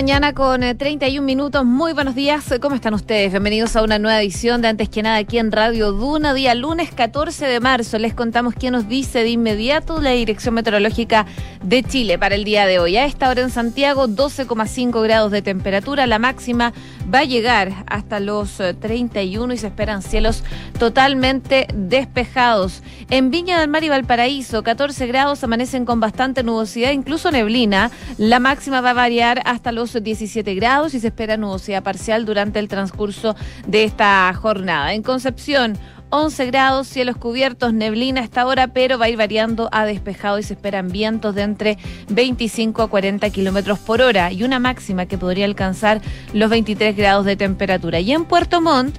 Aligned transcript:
mañana 0.00 0.32
con 0.32 0.62
31 0.62 1.06
eh, 1.06 1.20
minutos. 1.20 1.62
Muy 1.62 1.92
buenos 1.92 2.14
días. 2.14 2.54
¿Cómo 2.62 2.74
están 2.74 2.94
ustedes? 2.94 3.32
Bienvenidos 3.32 3.76
a 3.76 3.82
una 3.82 3.98
nueva 3.98 4.22
edición 4.22 4.62
de 4.62 4.68
Antes 4.68 4.88
que 4.88 5.02
nada 5.02 5.18
aquí 5.18 5.36
en 5.36 5.52
Radio 5.52 5.92
Duna, 5.92 6.32
día 6.32 6.54
lunes 6.54 6.90
14 6.90 7.44
de 7.44 7.60
marzo. 7.60 7.98
Les 7.98 8.14
contamos 8.14 8.54
qué 8.54 8.70
nos 8.70 8.88
dice 8.88 9.18
de 9.18 9.28
inmediato 9.28 10.00
la 10.00 10.12
Dirección 10.12 10.54
Meteorológica 10.54 11.26
de 11.62 11.82
Chile 11.82 12.18
para 12.18 12.34
el 12.34 12.44
día 12.44 12.64
de 12.64 12.78
hoy. 12.78 12.96
A 12.96 13.04
esta 13.04 13.28
hora 13.28 13.42
en 13.42 13.50
Santiago, 13.50 14.08
12,5 14.08 15.02
grados 15.02 15.32
de 15.32 15.42
temperatura. 15.42 16.06
La 16.06 16.18
máxima 16.18 16.72
va 17.12 17.20
a 17.20 17.24
llegar 17.24 17.84
hasta 17.86 18.20
los 18.20 18.60
31 18.80 19.52
eh, 19.52 19.54
y 19.54 19.58
se 19.58 19.66
esperan 19.66 20.02
cielos 20.02 20.44
totalmente 20.78 21.66
despejados. 21.74 22.82
En 23.10 23.30
Viña 23.30 23.60
del 23.60 23.68
Mar 23.68 23.84
y 23.84 23.88
Valparaíso, 23.88 24.62
14 24.62 25.06
grados, 25.06 25.42
amanecen 25.44 25.84
con 25.84 26.00
bastante 26.00 26.42
nubosidad, 26.42 26.92
incluso 26.92 27.30
neblina. 27.30 27.90
La 28.18 28.38
máxima 28.38 28.80
va 28.80 28.90
a 28.90 28.94
variar 28.94 29.42
hasta 29.44 29.72
los 29.72 30.02
17 30.02 30.54
grados 30.54 30.94
y 30.94 31.00
se 31.00 31.08
espera 31.08 31.36
nubosidad 31.36 31.82
parcial 31.82 32.24
durante 32.24 32.58
el 32.58 32.68
transcurso 32.68 33.36
de 33.66 33.84
esta 33.84 34.32
jornada. 34.34 34.94
En 34.94 35.02
Concepción, 35.02 35.78
11 36.10 36.46
grados, 36.46 36.88
cielos 36.88 37.16
cubiertos, 37.16 37.72
neblina 37.72 38.20
hasta 38.20 38.40
ahora, 38.42 38.68
pero 38.68 38.98
va 38.98 39.06
a 39.06 39.08
ir 39.08 39.16
variando 39.16 39.68
a 39.70 39.84
despejado 39.84 40.38
y 40.40 40.42
se 40.42 40.54
esperan 40.54 40.88
vientos 40.88 41.36
de 41.36 41.42
entre 41.42 41.78
25 42.08 42.82
a 42.82 42.88
40 42.88 43.30
kilómetros 43.30 43.78
por 43.78 44.02
hora 44.02 44.32
y 44.32 44.42
una 44.42 44.58
máxima 44.58 45.06
que 45.06 45.18
podría 45.18 45.44
alcanzar 45.44 46.00
los 46.32 46.50
23 46.50 46.96
grados 46.96 47.24
de 47.26 47.36
temperatura. 47.36 48.00
Y 48.00 48.10
en 48.10 48.24
Puerto 48.24 48.60
Montt, 48.60 48.96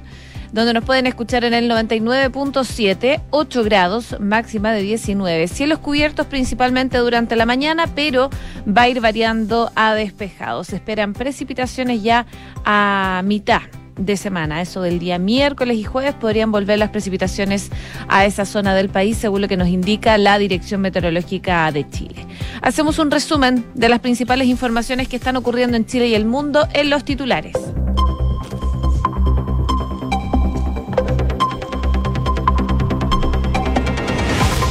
donde 0.53 0.73
nos 0.73 0.85
pueden 0.85 1.05
escuchar 1.05 1.43
en 1.43 1.53
el 1.53 1.69
99.7, 1.69 3.21
8 3.29 3.63
grados, 3.63 4.15
máxima 4.19 4.71
de 4.71 4.81
19. 4.81 5.47
Cielos 5.49 5.79
cubiertos 5.79 6.27
principalmente 6.27 6.97
durante 6.97 7.35
la 7.35 7.45
mañana, 7.45 7.87
pero 7.93 8.29
va 8.65 8.83
a 8.83 8.89
ir 8.89 9.01
variando 9.01 9.69
a 9.75 9.93
despejados. 9.95 10.67
Se 10.67 10.77
esperan 10.77 11.13
precipitaciones 11.13 12.03
ya 12.03 12.25
a 12.63 13.21
mitad 13.25 13.61
de 14.05 14.17
semana. 14.17 14.61
Eso 14.61 14.81
del 14.81 14.99
día 14.99 15.17
miércoles 15.17 15.77
y 15.77 15.83
jueves 15.83 16.13
podrían 16.13 16.51
volver 16.51 16.79
las 16.79 16.89
precipitaciones 16.89 17.69
a 18.07 18.25
esa 18.25 18.45
zona 18.45 18.75
del 18.75 18.89
país, 18.89 19.17
según 19.17 19.41
lo 19.41 19.47
que 19.47 19.57
nos 19.57 19.67
indica 19.67 20.17
la 20.17 20.37
Dirección 20.37 20.81
Meteorológica 20.81 21.71
de 21.71 21.89
Chile. 21.89 22.27
Hacemos 22.61 22.99
un 22.99 23.11
resumen 23.11 23.65
de 23.73 23.89
las 23.89 23.99
principales 23.99 24.47
informaciones 24.47 25.07
que 25.07 25.15
están 25.15 25.35
ocurriendo 25.35 25.77
en 25.77 25.85
Chile 25.85 26.07
y 26.07 26.15
el 26.15 26.25
mundo 26.25 26.67
en 26.73 26.89
los 26.89 27.03
titulares. 27.03 27.55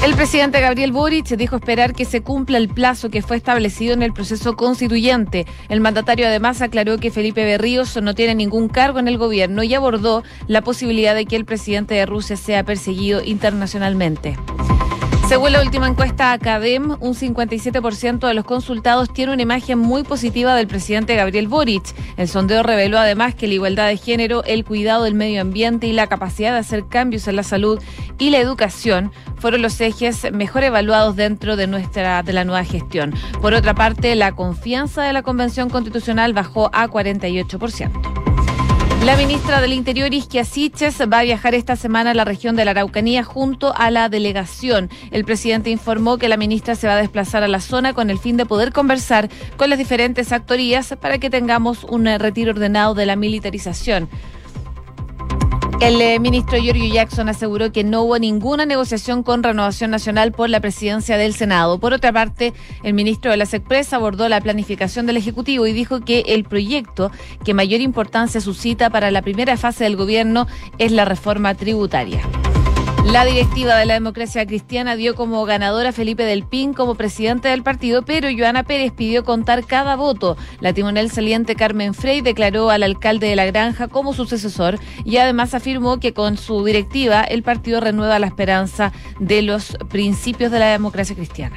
El 0.03 0.15
presidente 0.15 0.63
Gabriel 0.63 0.93
Boric 0.93 1.27
dijo 1.37 1.57
esperar 1.57 1.95
que 1.95 2.07
se 2.07 2.23
cumpla 2.23 2.57
el 2.57 2.71
plazo 2.71 3.11
que 3.11 3.21
fue 3.21 3.37
establecido 3.37 3.93
en 3.93 4.03
el 4.03 4.15
proceso 4.15 4.57
constituyente. 4.57 5.45
El 5.69 5.83
mandatario 5.83 6.27
además 6.27 6.63
aclaró 6.63 6.97
que 6.97 7.11
Felipe 7.11 7.45
Berríos 7.45 8.01
no 8.01 8.15
tiene 8.15 8.35
ningún 8.35 8.69
cargo 8.69 8.99
en 8.99 9.09
el 9.09 9.19
gobierno 9.19 9.63
y 9.63 9.75
abordó 9.75 10.23
la 10.47 10.63
posibilidad 10.63 11.15
de 11.15 11.27
que 11.27 11.37
el 11.37 11.45
presidente 11.45 11.95
de 11.95 12.07
Rusia 12.07 12.39
sea 12.39 12.65
perseguido 12.65 13.23
internacionalmente. 13.23 14.39
Según 15.31 15.53
la 15.53 15.63
última 15.63 15.87
encuesta 15.87 16.33
Academ, 16.33 16.97
un 16.99 17.15
57% 17.15 18.27
de 18.27 18.35
los 18.35 18.45
consultados 18.45 19.13
tiene 19.13 19.33
una 19.33 19.43
imagen 19.43 19.79
muy 19.79 20.03
positiva 20.03 20.57
del 20.57 20.67
presidente 20.67 21.15
Gabriel 21.15 21.47
Boric. 21.47 21.85
El 22.17 22.27
sondeo 22.27 22.65
reveló 22.65 22.99
además 22.99 23.37
que 23.37 23.47
la 23.47 23.55
igualdad 23.55 23.87
de 23.87 23.97
género, 23.97 24.43
el 24.43 24.65
cuidado 24.65 25.05
del 25.05 25.15
medio 25.15 25.41
ambiente 25.41 25.87
y 25.87 25.93
la 25.93 26.09
capacidad 26.09 26.51
de 26.51 26.59
hacer 26.59 26.89
cambios 26.89 27.29
en 27.29 27.37
la 27.37 27.45
salud 27.45 27.81
y 28.19 28.31
la 28.31 28.39
educación 28.39 29.13
fueron 29.37 29.63
los 29.63 29.81
ejes 29.81 30.33
mejor 30.33 30.65
evaluados 30.65 31.15
dentro 31.15 31.55
de 31.55 31.69
nuestra 31.69 32.25
de 32.25 32.33
la 32.33 32.45
nueva 32.45 32.65
gestión. 32.65 33.15
Por 33.41 33.55
otra 33.55 33.73
parte, 33.73 34.17
la 34.17 34.33
confianza 34.33 35.05
de 35.05 35.13
la 35.13 35.23
Convención 35.23 35.71
Constitucional 35.71 36.33
bajó 36.33 36.71
a 36.73 36.89
48%. 36.89 38.20
La 39.05 39.17
ministra 39.17 39.63
del 39.63 39.73
Interior, 39.73 40.13
Isquia 40.13 40.45
Siches, 40.45 41.01
va 41.01 41.21
a 41.21 41.23
viajar 41.23 41.55
esta 41.55 41.75
semana 41.75 42.11
a 42.11 42.15
la 42.15 42.27
región 42.27 42.55
de 42.55 42.67
la 42.67 42.73
Araucanía 42.73 43.25
junto 43.25 43.75
a 43.75 43.91
la 43.91 44.11
delegación. 44.11 44.91
El 45.11 45.25
presidente 45.25 45.71
informó 45.71 46.19
que 46.19 46.29
la 46.29 46.37
ministra 46.37 46.75
se 46.75 46.87
va 46.87 46.93
a 46.93 47.01
desplazar 47.01 47.43
a 47.43 47.49
la 47.49 47.61
zona 47.61 47.95
con 47.95 48.11
el 48.11 48.19
fin 48.19 48.37
de 48.37 48.45
poder 48.45 48.73
conversar 48.73 49.31
con 49.57 49.71
las 49.71 49.79
diferentes 49.79 50.33
actorías 50.33 50.95
para 51.01 51.17
que 51.17 51.31
tengamos 51.31 51.85
un 51.85 52.05
retiro 52.19 52.53
ordenado 52.53 52.93
de 52.93 53.07
la 53.07 53.17
militarización. 53.17 54.11
El 55.81 55.99
eh, 56.03 56.19
ministro 56.21 56.59
Giorgio 56.59 56.93
Jackson 56.93 57.31
aseguró 57.31 57.73
que 57.73 57.85
no 57.85 58.03
hubo 58.03 58.19
ninguna 58.19 58.67
negociación 58.67 59.23
con 59.23 59.43
Renovación 59.43 59.91
Nacional 59.91 60.31
por 60.31 60.51
la 60.51 60.61
presidencia 60.61 61.17
del 61.17 61.33
Senado. 61.33 61.79
Por 61.79 61.95
otra 61.95 62.13
parte, 62.13 62.53
el 62.83 62.93
ministro 62.93 63.31
de 63.31 63.39
la 63.39 63.47
SECPRES 63.47 63.95
abordó 63.95 64.29
la 64.29 64.43
planificación 64.43 65.07
del 65.07 65.17
Ejecutivo 65.17 65.67
y 65.67 65.73
dijo 65.73 66.01
que 66.01 66.21
el 66.27 66.45
proyecto 66.45 67.11
que 67.47 67.55
mayor 67.55 67.81
importancia 67.81 68.43
suscita 68.43 68.91
para 68.91 69.11
la 69.11 69.23
primera 69.23 69.57
fase 69.57 69.85
del 69.85 69.97
gobierno 69.97 70.47
es 70.77 70.93
la 70.93 71.07
reforma 71.07 71.55
tributaria. 71.55 72.21
La 73.05 73.25
directiva 73.25 73.77
de 73.77 73.87
la 73.87 73.95
democracia 73.95 74.47
cristiana 74.47 74.95
dio 74.95 75.15
como 75.15 75.45
ganadora 75.45 75.89
a 75.89 75.93
Felipe 75.93 76.23
del 76.23 76.45
Pin 76.45 76.75
como 76.75 76.95
presidente 76.95 77.49
del 77.49 77.63
partido, 77.63 78.03
pero 78.03 78.29
Joana 78.37 78.63
Pérez 78.63 78.93
pidió 78.93 79.25
contar 79.25 79.65
cada 79.65 79.97
voto. 79.97 80.37
La 80.61 80.73
timonel 80.75 81.11
saliente 81.11 81.57
Carmen 81.57 81.95
Frey 81.95 82.21
declaró 82.21 82.71
al 82.71 82.83
alcalde 82.83 83.27
de 83.27 83.37
la 83.37 83.47
granja 83.47 83.89
como 83.89 84.13
sucesor 84.13 84.79
y 85.05 85.17
además 85.17 85.55
afirmó 85.55 85.99
que 85.99 86.13
con 86.13 86.37
su 86.37 86.65
directiva 86.65 87.23
el 87.23 87.43
partido 87.43 87.81
renueva 87.81 88.19
la 88.19 88.27
esperanza 88.27 88.93
de 89.19 89.43
los 89.43 89.77
principios 89.89 90.53
de 90.53 90.59
la 90.61 90.67
democracia 90.67 91.17
cristiana. 91.17 91.57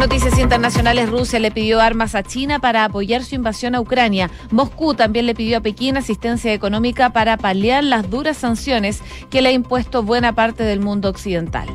Noticias 0.00 0.38
internacionales, 0.38 1.10
Rusia 1.10 1.38
le 1.38 1.50
pidió 1.50 1.78
armas 1.78 2.14
a 2.14 2.22
China 2.22 2.58
para 2.58 2.86
apoyar 2.86 3.22
su 3.22 3.34
invasión 3.34 3.74
a 3.74 3.82
Ucrania. 3.82 4.30
Moscú 4.50 4.94
también 4.94 5.26
le 5.26 5.34
pidió 5.34 5.58
a 5.58 5.60
Pekín 5.60 5.98
asistencia 5.98 6.54
económica 6.54 7.10
para 7.10 7.36
paliar 7.36 7.84
las 7.84 8.08
duras 8.08 8.38
sanciones 8.38 9.02
que 9.28 9.42
le 9.42 9.50
ha 9.50 9.52
impuesto 9.52 10.02
buena 10.02 10.34
parte 10.34 10.62
del 10.62 10.80
mundo 10.80 11.10
occidental. 11.10 11.68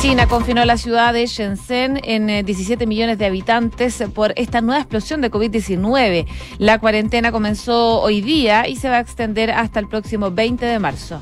China 0.00 0.26
confinó 0.26 0.64
la 0.64 0.78
ciudad 0.78 1.12
de 1.12 1.26
Shenzhen 1.26 2.00
en 2.02 2.46
17 2.46 2.82
eh, 2.82 2.86
millones 2.86 3.18
de 3.18 3.26
habitantes 3.26 4.02
por 4.14 4.32
esta 4.36 4.62
nueva 4.62 4.80
explosión 4.80 5.20
de 5.20 5.30
COVID-19. 5.30 6.26
La 6.56 6.78
cuarentena 6.78 7.30
comenzó 7.30 8.00
hoy 8.00 8.22
día 8.22 8.66
y 8.68 8.76
se 8.76 8.88
va 8.88 8.96
a 8.96 9.00
extender 9.00 9.50
hasta 9.50 9.80
el 9.80 9.88
próximo 9.88 10.30
20 10.30 10.64
de 10.64 10.78
marzo. 10.78 11.20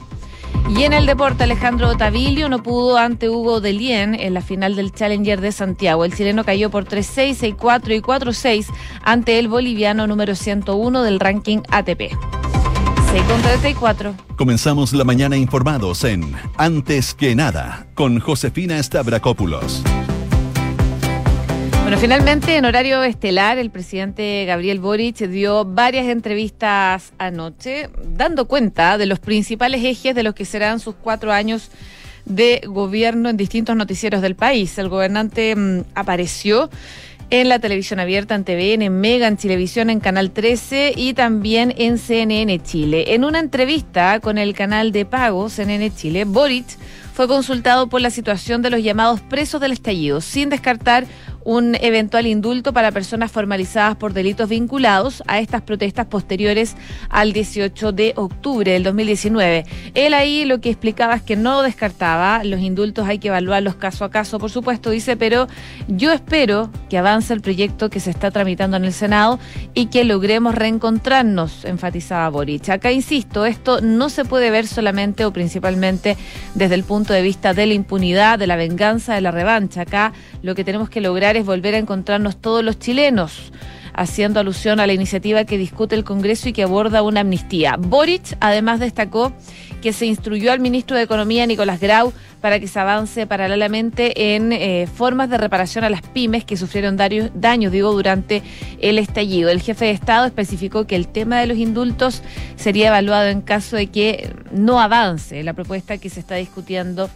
Y 0.70 0.84
en 0.84 0.92
el 0.92 1.06
deporte, 1.06 1.44
Alejandro 1.44 1.88
Otavilio 1.88 2.48
no 2.48 2.62
pudo 2.62 2.96
ante 2.96 3.28
Hugo 3.28 3.60
Delien 3.60 4.14
en 4.14 4.34
la 4.34 4.40
final 4.40 4.74
del 4.76 4.92
Challenger 4.92 5.40
de 5.40 5.52
Santiago. 5.52 6.04
El 6.04 6.14
chileno 6.14 6.44
cayó 6.44 6.70
por 6.70 6.84
3-6, 6.84 7.56
6-4 7.56 7.96
y 7.96 8.00
4-6 8.00 8.66
ante 9.02 9.38
el 9.38 9.48
boliviano 9.48 10.06
número 10.06 10.34
101 10.34 11.02
del 11.02 11.20
ranking 11.20 11.58
ATP. 11.70 12.00
6 13.12 13.22
34. 13.42 14.14
Comenzamos 14.36 14.94
la 14.94 15.04
mañana 15.04 15.36
informados 15.36 16.02
en 16.04 16.34
Antes 16.56 17.12
que 17.12 17.34
nada 17.34 17.86
con 17.94 18.20
Josefina 18.20 18.82
Stavrakopoulos. 18.82 19.82
Bueno, 21.92 22.00
finalmente 22.00 22.56
en 22.56 22.64
horario 22.64 23.02
estelar 23.02 23.58
el 23.58 23.68
presidente 23.68 24.46
Gabriel 24.46 24.80
Boric 24.80 25.18
dio 25.28 25.66
varias 25.66 26.06
entrevistas 26.06 27.12
anoche 27.18 27.90
dando 28.02 28.48
cuenta 28.48 28.96
de 28.96 29.04
los 29.04 29.18
principales 29.18 29.84
ejes 29.84 30.14
de 30.14 30.22
los 30.22 30.34
que 30.34 30.46
serán 30.46 30.80
sus 30.80 30.94
cuatro 30.94 31.32
años 31.32 31.70
de 32.24 32.62
gobierno 32.66 33.28
en 33.28 33.36
distintos 33.36 33.76
noticieros 33.76 34.22
del 34.22 34.36
país. 34.36 34.78
El 34.78 34.88
gobernante 34.88 35.54
mm, 35.54 35.80
apareció 35.94 36.70
en 37.28 37.50
la 37.50 37.58
televisión 37.58 38.00
abierta, 38.00 38.36
en 38.36 38.44
TVN, 38.44 38.80
en 38.80 39.00
Mega, 39.00 39.28
en 39.28 39.36
Televisión, 39.36 39.90
en 39.90 40.00
Canal 40.00 40.30
13 40.30 40.94
y 40.96 41.12
también 41.12 41.74
en 41.76 41.98
CNN 41.98 42.58
Chile. 42.62 43.14
En 43.14 43.22
una 43.22 43.38
entrevista 43.38 44.18
con 44.20 44.38
el 44.38 44.54
canal 44.54 44.92
de 44.92 45.04
pago 45.04 45.50
CNN 45.50 45.90
Chile, 45.94 46.24
Boric 46.24 46.78
fue 47.12 47.28
consultado 47.28 47.88
por 47.88 48.00
la 48.00 48.10
situación 48.10 48.62
de 48.62 48.70
los 48.70 48.82
llamados 48.82 49.20
presos 49.20 49.60
del 49.60 49.72
estallido, 49.72 50.20
sin 50.20 50.48
descartar 50.48 51.06
un 51.44 51.74
eventual 51.76 52.26
indulto 52.26 52.72
para 52.72 52.92
personas 52.92 53.30
formalizadas 53.30 53.96
por 53.96 54.12
delitos 54.12 54.48
vinculados 54.48 55.22
a 55.26 55.38
estas 55.38 55.62
protestas 55.62 56.06
posteriores 56.06 56.76
al 57.08 57.32
18 57.32 57.92
de 57.92 58.12
octubre 58.16 58.72
del 58.72 58.82
2019. 58.84 59.64
Él 59.94 60.14
ahí 60.14 60.44
lo 60.44 60.60
que 60.60 60.70
explicaba 60.70 61.14
es 61.14 61.22
que 61.22 61.36
no 61.36 61.62
descartaba, 61.62 62.44
los 62.44 62.60
indultos 62.60 63.06
hay 63.08 63.18
que 63.18 63.28
evaluarlos 63.28 63.76
caso 63.76 64.04
a 64.04 64.10
caso, 64.10 64.38
por 64.38 64.50
supuesto, 64.50 64.90
dice, 64.90 65.16
pero 65.16 65.46
yo 65.88 66.12
espero 66.12 66.70
que 66.88 66.98
avance 66.98 67.32
el 67.32 67.40
proyecto 67.40 67.90
que 67.90 68.00
se 68.00 68.10
está 68.10 68.30
tramitando 68.30 68.76
en 68.76 68.84
el 68.84 68.92
Senado 68.92 69.38
y 69.74 69.86
que 69.86 70.04
logremos 70.04 70.54
reencontrarnos, 70.54 71.64
enfatizaba 71.64 72.28
Boric. 72.28 72.68
Acá 72.68 72.92
insisto, 72.92 73.46
esto 73.46 73.80
no 73.80 74.08
se 74.08 74.24
puede 74.24 74.50
ver 74.50 74.66
solamente 74.66 75.24
o 75.24 75.32
principalmente 75.32 76.16
desde 76.54 76.74
el 76.74 76.84
punto 76.84 77.12
de 77.12 77.22
vista 77.22 77.54
de 77.54 77.66
la 77.66 77.74
impunidad, 77.74 78.38
de 78.38 78.46
la 78.46 78.56
venganza, 78.56 79.14
de 79.14 79.20
la 79.20 79.30
revancha. 79.30 79.82
Acá 79.82 80.12
lo 80.42 80.54
que 80.54 80.64
tenemos 80.64 80.90
que 80.90 81.00
lograr 81.00 81.31
es 81.36 81.46
volver 81.46 81.74
a 81.74 81.78
encontrarnos 81.78 82.36
todos 82.36 82.64
los 82.64 82.78
chilenos 82.78 83.52
haciendo 83.94 84.40
alusión 84.40 84.80
a 84.80 84.86
la 84.86 84.92
iniciativa 84.92 85.44
que 85.44 85.58
discute 85.58 85.94
el 85.94 86.04
Congreso 86.04 86.48
y 86.48 86.52
que 86.52 86.62
aborda 86.62 87.02
una 87.02 87.20
amnistía. 87.20 87.76
Boric 87.78 88.36
además 88.40 88.80
destacó 88.80 89.32
que 89.82 89.92
se 89.92 90.06
instruyó 90.06 90.52
al 90.52 90.60
ministro 90.60 90.96
de 90.96 91.02
Economía, 91.02 91.44
Nicolás 91.44 91.80
Grau, 91.80 92.12
para 92.40 92.60
que 92.60 92.68
se 92.68 92.78
avance 92.78 93.26
paralelamente 93.26 94.34
en 94.34 94.52
eh, 94.52 94.86
formas 94.92 95.28
de 95.28 95.38
reparación 95.38 95.84
a 95.84 95.90
las 95.90 96.02
pymes 96.02 96.44
que 96.44 96.56
sufrieron 96.56 96.96
daños, 96.96 97.72
digo, 97.72 97.92
durante 97.92 98.42
el 98.80 98.98
estallido. 98.98 99.50
El 99.50 99.60
jefe 99.60 99.86
de 99.86 99.90
Estado 99.90 100.26
especificó 100.26 100.86
que 100.86 100.96
el 100.96 101.08
tema 101.08 101.40
de 101.40 101.48
los 101.48 101.58
indultos 101.58 102.22
sería 102.56 102.88
evaluado 102.88 103.28
en 103.28 103.42
caso 103.42 103.76
de 103.76 103.88
que 103.88 104.32
no 104.52 104.80
avance 104.80 105.42
la 105.42 105.52
propuesta 105.52 105.98
que 105.98 106.10
se 106.10 106.20
está 106.20 106.36
discutiendo 106.36 107.10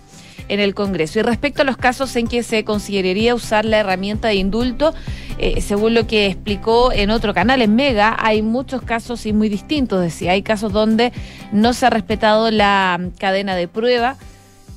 en 0.48 0.60
el 0.60 0.74
Congreso. 0.74 1.18
Y 1.18 1.22
respecto 1.22 1.62
a 1.62 1.64
los 1.64 1.76
casos 1.76 2.14
en 2.16 2.28
que 2.28 2.42
se 2.42 2.64
consideraría 2.64 3.34
usar 3.34 3.64
la 3.64 3.78
herramienta 3.78 4.28
de 4.28 4.36
indulto, 4.36 4.94
eh, 5.38 5.60
según 5.60 5.94
lo 5.94 6.06
que 6.06 6.26
explicó 6.26 6.92
en 6.92 7.10
otro 7.10 7.34
canal, 7.34 7.62
en 7.62 7.74
Mega, 7.74 8.16
hay 8.18 8.42
muchos 8.42 8.82
casos 8.82 9.26
y 9.26 9.32
muy 9.32 9.48
distintos. 9.48 10.00
Decía, 10.00 10.32
hay 10.32 10.42
casos 10.42 10.72
donde 10.72 11.12
no 11.52 11.72
se 11.72 11.86
ha 11.86 11.90
respetado 11.90 12.50
la 12.50 13.00
cadena 13.18 13.56
de 13.56 13.68
prueba 13.68 14.16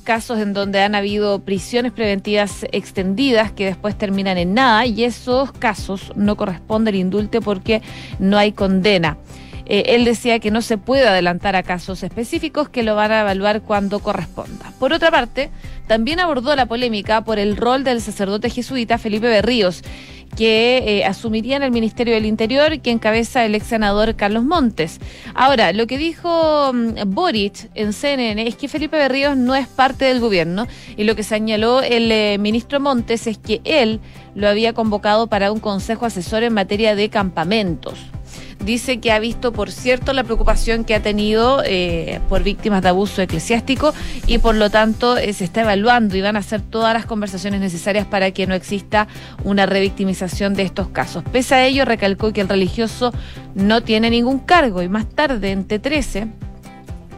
casos 0.04 0.38
en 0.40 0.54
donde 0.54 0.80
han 0.80 0.94
habido 0.94 1.40
prisiones 1.40 1.92
preventivas 1.92 2.66
extendidas 2.72 3.52
que 3.52 3.66
después 3.66 3.96
terminan 3.96 4.38
en 4.38 4.54
nada 4.54 4.86
y 4.86 5.04
esos 5.04 5.52
casos 5.52 6.12
no 6.16 6.36
corresponden 6.36 6.94
al 6.94 7.00
indulto 7.00 7.40
porque 7.40 7.82
no 8.18 8.38
hay 8.38 8.52
condena. 8.52 9.18
Eh, 9.72 9.94
él 9.94 10.04
decía 10.04 10.40
que 10.40 10.50
no 10.50 10.62
se 10.62 10.78
puede 10.78 11.06
adelantar 11.06 11.54
a 11.54 11.62
casos 11.62 12.02
específicos 12.02 12.68
que 12.68 12.82
lo 12.82 12.96
van 12.96 13.12
a 13.12 13.20
evaluar 13.20 13.62
cuando 13.62 14.00
corresponda. 14.00 14.72
Por 14.80 14.92
otra 14.92 15.12
parte, 15.12 15.48
también 15.86 16.18
abordó 16.18 16.56
la 16.56 16.66
polémica 16.66 17.22
por 17.22 17.38
el 17.38 17.56
rol 17.56 17.84
del 17.84 18.00
sacerdote 18.00 18.50
jesuita 18.50 18.98
Felipe 18.98 19.28
Berríos 19.28 19.84
que 20.36 20.78
eh, 20.86 21.04
asumiría 21.04 21.56
en 21.56 21.62
el 21.62 21.70
Ministerio 21.70 22.14
del 22.14 22.26
Interior 22.26 22.80
que 22.80 22.90
encabeza 22.90 23.44
el 23.44 23.54
ex 23.54 23.66
senador 23.66 24.16
Carlos 24.16 24.44
Montes. 24.44 25.00
Ahora, 25.34 25.72
lo 25.72 25.86
que 25.86 25.98
dijo 25.98 26.72
mm, 26.72 26.94
Boric 27.06 27.70
en 27.74 27.92
CNN 27.92 28.46
es 28.46 28.56
que 28.56 28.68
Felipe 28.68 28.96
Berríos 28.96 29.36
no 29.36 29.54
es 29.54 29.68
parte 29.68 30.04
del 30.04 30.18
gobierno 30.18 30.66
y 30.96 31.04
lo 31.04 31.14
que 31.14 31.22
señaló 31.22 31.80
el 31.80 32.10
eh, 32.10 32.38
ministro 32.38 32.80
Montes 32.80 33.28
es 33.28 33.38
que 33.38 33.60
él 33.62 34.00
lo 34.34 34.48
había 34.48 34.72
convocado 34.72 35.28
para 35.28 35.52
un 35.52 35.60
consejo 35.60 36.06
asesor 36.06 36.42
en 36.42 36.54
materia 36.54 36.96
de 36.96 37.08
campamentos 37.08 37.98
dice 38.64 39.00
que 39.00 39.12
ha 39.12 39.18
visto, 39.18 39.52
por 39.52 39.70
cierto, 39.70 40.12
la 40.12 40.24
preocupación 40.24 40.84
que 40.84 40.94
ha 40.94 41.02
tenido 41.02 41.62
eh, 41.64 42.20
por 42.28 42.42
víctimas 42.42 42.82
de 42.82 42.90
abuso 42.90 43.22
eclesiástico 43.22 43.94
y 44.26 44.38
por 44.38 44.54
lo 44.54 44.70
tanto 44.70 45.16
eh, 45.16 45.32
se 45.32 45.44
está 45.44 45.62
evaluando 45.62 46.16
y 46.16 46.20
van 46.20 46.36
a 46.36 46.40
hacer 46.40 46.60
todas 46.60 46.94
las 46.94 47.06
conversaciones 47.06 47.60
necesarias 47.60 48.06
para 48.06 48.30
que 48.30 48.46
no 48.46 48.54
exista 48.54 49.08
una 49.44 49.66
revictimización 49.66 50.54
de 50.54 50.62
estos 50.62 50.88
casos. 50.88 51.24
Pese 51.32 51.54
a 51.54 51.66
ello, 51.66 51.84
recalcó 51.84 52.32
que 52.32 52.40
el 52.40 52.48
religioso 52.48 53.12
no 53.54 53.82
tiene 53.82 54.10
ningún 54.10 54.38
cargo 54.38 54.82
y 54.82 54.88
más 54.88 55.08
tarde, 55.08 55.50
en 55.50 55.66
T13, 55.66 56.30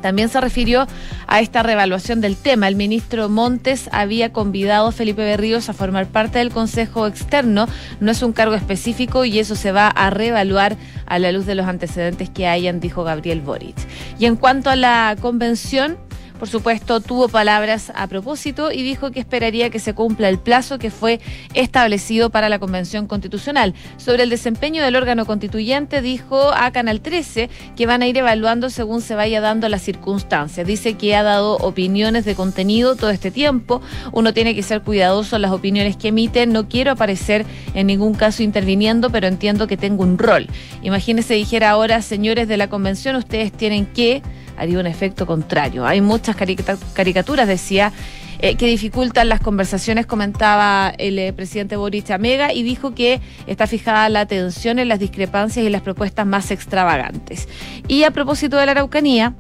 también 0.02 0.28
se 0.28 0.40
refirió 0.40 0.86
a 1.26 1.40
esta 1.40 1.62
revaluación 1.62 2.20
del 2.20 2.36
tema. 2.36 2.68
El 2.68 2.76
ministro 2.76 3.28
Montes 3.28 3.88
había 3.92 4.32
convidado 4.32 4.88
a 4.88 4.92
Felipe 4.92 5.22
Berríos 5.22 5.68
a 5.68 5.72
formar 5.72 6.06
parte 6.06 6.38
del 6.38 6.50
Consejo 6.50 7.06
Externo. 7.06 7.66
No 8.00 8.10
es 8.10 8.22
un 8.22 8.32
cargo 8.32 8.54
específico 8.54 9.24
y 9.24 9.38
eso 9.38 9.54
se 9.54 9.72
va 9.72 9.88
a 9.88 10.10
reevaluar 10.10 10.76
a 11.06 11.18
la 11.18 11.32
luz 11.32 11.46
de 11.46 11.54
los 11.54 11.66
antecedentes 11.66 12.28
que 12.28 12.46
hayan, 12.46 12.80
dijo 12.80 13.04
Gabriel 13.04 13.40
Boric. 13.40 13.76
Y 14.18 14.26
en 14.26 14.36
cuanto 14.36 14.68
a 14.68 14.76
la 14.76 15.16
convención, 15.20 15.96
por 16.42 16.48
supuesto, 16.48 16.98
tuvo 16.98 17.28
palabras 17.28 17.92
a 17.94 18.08
propósito 18.08 18.72
y 18.72 18.82
dijo 18.82 19.12
que 19.12 19.20
esperaría 19.20 19.70
que 19.70 19.78
se 19.78 19.94
cumpla 19.94 20.28
el 20.28 20.40
plazo 20.40 20.80
que 20.80 20.90
fue 20.90 21.20
establecido 21.54 22.30
para 22.30 22.48
la 22.48 22.58
Convención 22.58 23.06
Constitucional. 23.06 23.74
Sobre 23.96 24.24
el 24.24 24.30
desempeño 24.30 24.82
del 24.82 24.96
órgano 24.96 25.24
constituyente, 25.24 26.02
dijo 26.02 26.50
a 26.52 26.72
Canal 26.72 27.00
13 27.00 27.48
que 27.76 27.86
van 27.86 28.02
a 28.02 28.08
ir 28.08 28.18
evaluando 28.18 28.70
según 28.70 29.02
se 29.02 29.14
vaya 29.14 29.40
dando 29.40 29.68
las 29.68 29.82
circunstancias. 29.82 30.66
Dice 30.66 30.94
que 30.94 31.14
ha 31.14 31.22
dado 31.22 31.58
opiniones 31.58 32.24
de 32.24 32.34
contenido 32.34 32.96
todo 32.96 33.10
este 33.10 33.30
tiempo. 33.30 33.80
Uno 34.10 34.34
tiene 34.34 34.56
que 34.56 34.64
ser 34.64 34.82
cuidadoso 34.82 35.36
en 35.36 35.42
las 35.42 35.52
opiniones 35.52 35.96
que 35.96 36.08
emite. 36.08 36.44
No 36.48 36.68
quiero 36.68 36.90
aparecer 36.90 37.46
en 37.74 37.86
ningún 37.86 38.14
caso 38.14 38.42
interviniendo, 38.42 39.10
pero 39.10 39.28
entiendo 39.28 39.68
que 39.68 39.76
tengo 39.76 40.02
un 40.02 40.18
rol. 40.18 40.48
Imagínese 40.82 41.34
dijera 41.34 41.70
ahora, 41.70 42.02
señores 42.02 42.48
de 42.48 42.56
la 42.56 42.68
Convención, 42.68 43.14
ustedes 43.14 43.52
tienen 43.52 43.86
que 43.86 44.24
haría 44.56 44.78
un 44.78 44.86
efecto 44.86 45.26
contrario. 45.26 45.86
Hay 45.86 46.00
muchas 46.00 46.36
caricaturas, 46.36 47.48
decía, 47.48 47.92
eh, 48.38 48.56
que 48.56 48.66
dificultan 48.66 49.28
las 49.28 49.40
conversaciones, 49.40 50.04
comentaba 50.04 50.92
el 50.98 51.18
eh, 51.18 51.32
presidente 51.32 51.76
Boris 51.76 52.10
Amega, 52.10 52.52
y 52.52 52.64
dijo 52.64 52.92
que 52.92 53.20
está 53.46 53.68
fijada 53.68 54.08
la 54.08 54.20
atención 54.20 54.80
en 54.80 54.88
las 54.88 54.98
discrepancias 54.98 55.64
y 55.64 55.70
las 55.70 55.82
propuestas 55.82 56.26
más 56.26 56.50
extravagantes. 56.50 57.48
Y 57.86 58.02
a 58.02 58.10
propósito 58.10 58.56
de 58.56 58.66
la 58.66 58.72
Araucanía, 58.72 59.34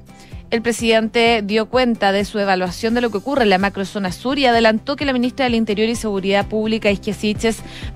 el 0.52 0.60
presidente 0.60 1.40
dio 1.42 1.64
cuenta 1.64 2.12
de 2.12 2.26
su 2.26 2.38
evaluación 2.38 2.92
de 2.92 3.00
lo 3.00 3.10
que 3.10 3.16
ocurre 3.16 3.44
en 3.44 3.48
la 3.48 3.56
macrozona 3.56 4.12
sur 4.12 4.38
y 4.38 4.44
adelantó 4.44 4.96
que 4.96 5.06
la 5.06 5.14
ministra 5.14 5.46
del 5.46 5.54
Interior 5.54 5.88
y 5.88 5.94
Seguridad 5.94 6.46
Pública, 6.46 6.90
Isquia 6.90 7.14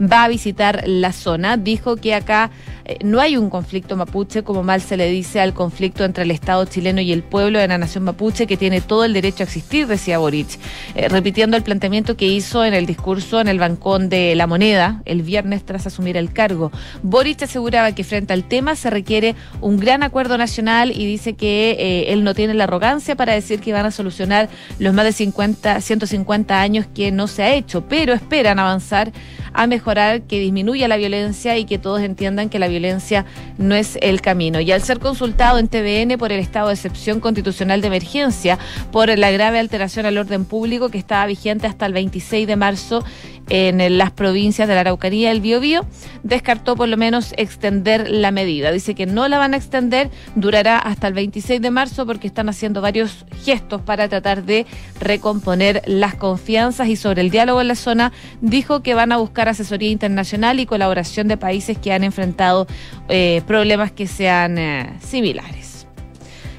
va 0.00 0.25
a 0.25 0.29
visitar 0.29 0.82
la 0.87 1.12
zona. 1.12 1.58
Dijo 1.58 1.97
que 1.97 2.14
acá 2.14 2.50
eh, 2.87 2.97
no 3.05 3.20
hay 3.20 3.37
un 3.37 3.50
conflicto 3.50 3.94
mapuche, 3.94 4.43
como 4.43 4.62
mal 4.62 4.81
se 4.81 4.97
le 4.97 5.11
dice 5.11 5.38
al 5.38 5.53
conflicto 5.53 6.03
entre 6.03 6.25
el 6.25 6.31
Estado 6.31 6.64
chileno 6.64 7.03
y 7.03 7.12
el 7.12 7.23
pueblo 7.23 7.58
de 7.58 7.69
la 7.69 7.76
nación 7.76 8.05
mapuche, 8.05 8.47
que 8.47 8.56
tiene 8.56 8.81
todo 8.81 9.05
el 9.05 9.12
derecho 9.12 9.43
a 9.43 9.44
existir, 9.44 9.87
decía 9.87 10.17
Boric, 10.17 10.58
eh, 10.94 11.11
repitiendo 11.11 11.58
el 11.58 11.62
planteamiento 11.62 12.17
que 12.17 12.26
hizo 12.26 12.64
en 12.64 12.73
el 12.73 12.87
discurso 12.87 13.38
en 13.38 13.49
el 13.49 13.58
Bancón 13.58 14.08
de 14.08 14.35
la 14.35 14.47
Moneda 14.47 15.03
el 15.05 15.20
viernes 15.20 15.62
tras 15.67 15.87
asumir 15.87 16.17
el 16.17 16.32
cargo. 16.32 16.73
Boric 17.03 17.43
aseguraba 17.43 17.93
que 17.93 18.03
frente 18.03 18.32
al 18.32 18.44
tema 18.44 18.76
se 18.76 18.88
requiere 18.88 19.35
un 19.61 19.79
gran 19.79 20.03
acuerdo 20.03 20.38
nacional 20.38 20.91
y 20.91 21.05
dice 21.05 21.35
que 21.35 21.76
eh, 21.79 22.12
él 22.14 22.25
no 22.25 22.32
tiene 22.32 22.45
tienen 22.46 22.58
la 22.58 22.64
arrogancia 22.64 23.16
para 23.16 23.32
decir 23.32 23.60
que 23.60 23.72
van 23.72 23.87
a 23.87 23.90
solucionar 23.90 24.48
los 24.78 24.94
más 24.94 25.04
de 25.04 25.12
50, 25.12 25.81
150 25.81 26.60
años 26.60 26.87
que 26.94 27.10
no 27.10 27.26
se 27.26 27.43
ha 27.43 27.54
hecho, 27.54 27.88
pero 27.88 28.12
esperan 28.12 28.60
avanzar 28.60 29.10
a 29.52 29.66
mejorar, 29.66 30.22
que 30.22 30.38
disminuya 30.38 30.87
la 30.87 30.96
violencia 30.96 31.56
y 31.56 31.64
que 31.64 31.78
todos 31.78 32.02
entiendan 32.02 32.48
que 32.48 32.58
la 32.58 32.69
violencia 32.69 33.25
no 33.58 33.75
es 33.75 33.98
el 34.00 34.20
camino. 34.20 34.60
Y 34.60 34.70
al 34.70 34.82
ser 34.82 35.00
consultado 35.00 35.58
en 35.58 35.66
TVN 35.66 36.19
por 36.19 36.31
el 36.31 36.38
estado 36.38 36.69
de 36.69 36.75
excepción 36.75 37.19
constitucional 37.20 37.81
de 37.81 37.88
emergencia 37.88 38.58
por 38.93 39.19
la 39.19 39.31
grave 39.32 39.58
alteración 39.58 40.06
al 40.06 40.19
orden 40.19 40.44
público 40.44 40.90
que 40.90 40.98
estaba 40.98 41.26
vigente 41.26 41.66
hasta 41.66 41.87
el 41.87 41.94
26 41.94 42.46
de 42.46 42.56
marzo 42.56 43.04
en 43.48 43.98
las 43.98 44.10
provincias 44.10 44.69
de 44.69 44.75
la 44.75 44.81
Araucanía 44.81 45.31
el 45.31 45.40
Biobío, 45.40 45.87
descartó 46.22 46.76
por 46.76 46.88
lo 46.88 46.96
menos 46.96 47.32
extender 47.37 48.10
la 48.10 48.31
medida. 48.31 48.72
Dice 48.72 48.94
que 48.94 49.06
no 49.06 49.28
la 49.28 49.38
van 49.38 49.54
a 49.54 49.56
extender, 49.56 50.10
durará 50.34 50.78
hasta 50.78 51.08
el 51.08 51.14
26 51.14 51.60
de 51.60 51.70
marzo 51.70 52.06
porque 52.06 52.26
están 52.26 52.48
haciendo 52.48 52.81
varios 52.81 53.25
gestos 53.44 53.82
para 53.82 54.08
tratar 54.08 54.44
de 54.44 54.66
recomponer 55.00 55.82
las 55.87 56.14
confianzas 56.14 56.88
y 56.88 56.96
sobre 56.96 57.22
el 57.22 57.31
diálogo 57.31 57.60
en 57.60 57.69
la 57.69 57.74
zona 57.74 58.12
dijo 58.41 58.82
que 58.82 58.94
van 58.94 59.12
a 59.12 59.17
buscar 59.17 59.48
asesoría 59.48 59.91
internacional 59.91 60.60
y 60.60 60.67
colaboración 60.67 61.29
de 61.29 61.36
países 61.36 61.79
que 61.79 61.93
han 61.93 62.05
enfrentado 62.05 62.67
eh, 63.08 63.43
problemas 63.46 63.93
que 63.93 64.06
sean 64.06 64.58
eh, 64.58 64.96
similares. 65.00 65.86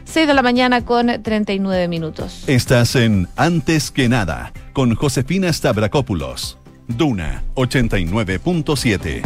6 0.06 0.25
de 0.25 0.34
la 0.34 0.41
mañana 0.41 0.86
con 0.86 1.22
39 1.22 1.88
minutos. 1.89 2.46
Estás 2.48 2.96
en 2.96 3.27
Antes 3.36 3.91
que 3.91 4.08
nada 4.08 4.53
con 4.74 4.96
Josefina 4.96 5.51
Stavrakopoulos. 5.51 6.57
Duna 6.88 7.44
89.7. 7.56 9.22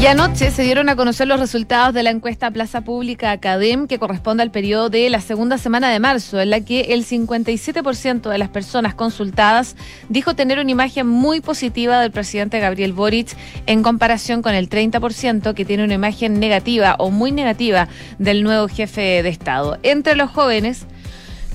Y 0.00 0.06
anoche 0.06 0.50
se 0.50 0.62
dieron 0.64 0.90
a 0.90 0.96
conocer 0.96 1.26
los 1.26 1.40
resultados 1.40 1.94
de 1.94 2.02
la 2.02 2.10
encuesta 2.10 2.50
Plaza 2.50 2.82
Pública 2.82 3.30
Academ, 3.30 3.86
que 3.86 3.98
corresponde 3.98 4.42
al 4.42 4.50
periodo 4.50 4.90
de 4.90 5.08
la 5.08 5.22
segunda 5.22 5.56
semana 5.56 5.90
de 5.90 5.98
marzo, 5.98 6.38
en 6.42 6.50
la 6.50 6.60
que 6.60 6.92
el 6.92 7.06
57% 7.06 8.28
de 8.28 8.36
las 8.36 8.50
personas 8.50 8.94
consultadas 8.94 9.76
dijo 10.10 10.36
tener 10.36 10.58
una 10.58 10.70
imagen 10.70 11.06
muy 11.06 11.40
positiva 11.40 12.02
del 12.02 12.10
presidente 12.10 12.60
Gabriel 12.60 12.92
Boric 12.92 13.34
en 13.64 13.82
comparación 13.82 14.42
con 14.42 14.54
el 14.54 14.68
30% 14.68 15.54
que 15.54 15.64
tiene 15.64 15.84
una 15.84 15.94
imagen 15.94 16.38
negativa 16.38 16.96
o 16.98 17.10
muy 17.10 17.32
negativa 17.32 17.88
del 18.18 18.42
nuevo 18.42 18.68
jefe 18.68 19.22
de 19.22 19.28
Estado. 19.30 19.78
Entre 19.82 20.16
los 20.16 20.30
jóvenes, 20.30 20.86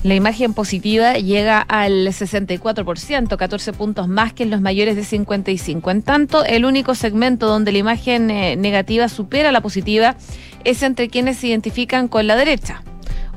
la 0.02 0.14
imagen 0.14 0.54
positiva 0.54 1.14
llega 1.14 1.60
al 1.60 2.06
64%, 2.06 3.36
14 3.36 3.72
puntos 3.74 4.08
más 4.08 4.32
que 4.32 4.44
en 4.44 4.50
los 4.50 4.62
mayores 4.62 4.96
de 4.96 5.04
55. 5.04 5.90
En 5.90 6.02
tanto, 6.02 6.44
el 6.44 6.64
único 6.64 6.94
segmento 6.94 7.46
donde 7.46 7.72
la 7.72 7.78
imagen 7.78 8.30
eh, 8.30 8.56
negativa 8.56 9.08
supera 9.08 9.52
la 9.52 9.60
positiva 9.60 10.16
es 10.64 10.82
entre 10.82 11.08
quienes 11.08 11.36
se 11.36 11.48
identifican 11.48 12.08
con 12.08 12.26
la 12.26 12.36
derecha 12.36 12.82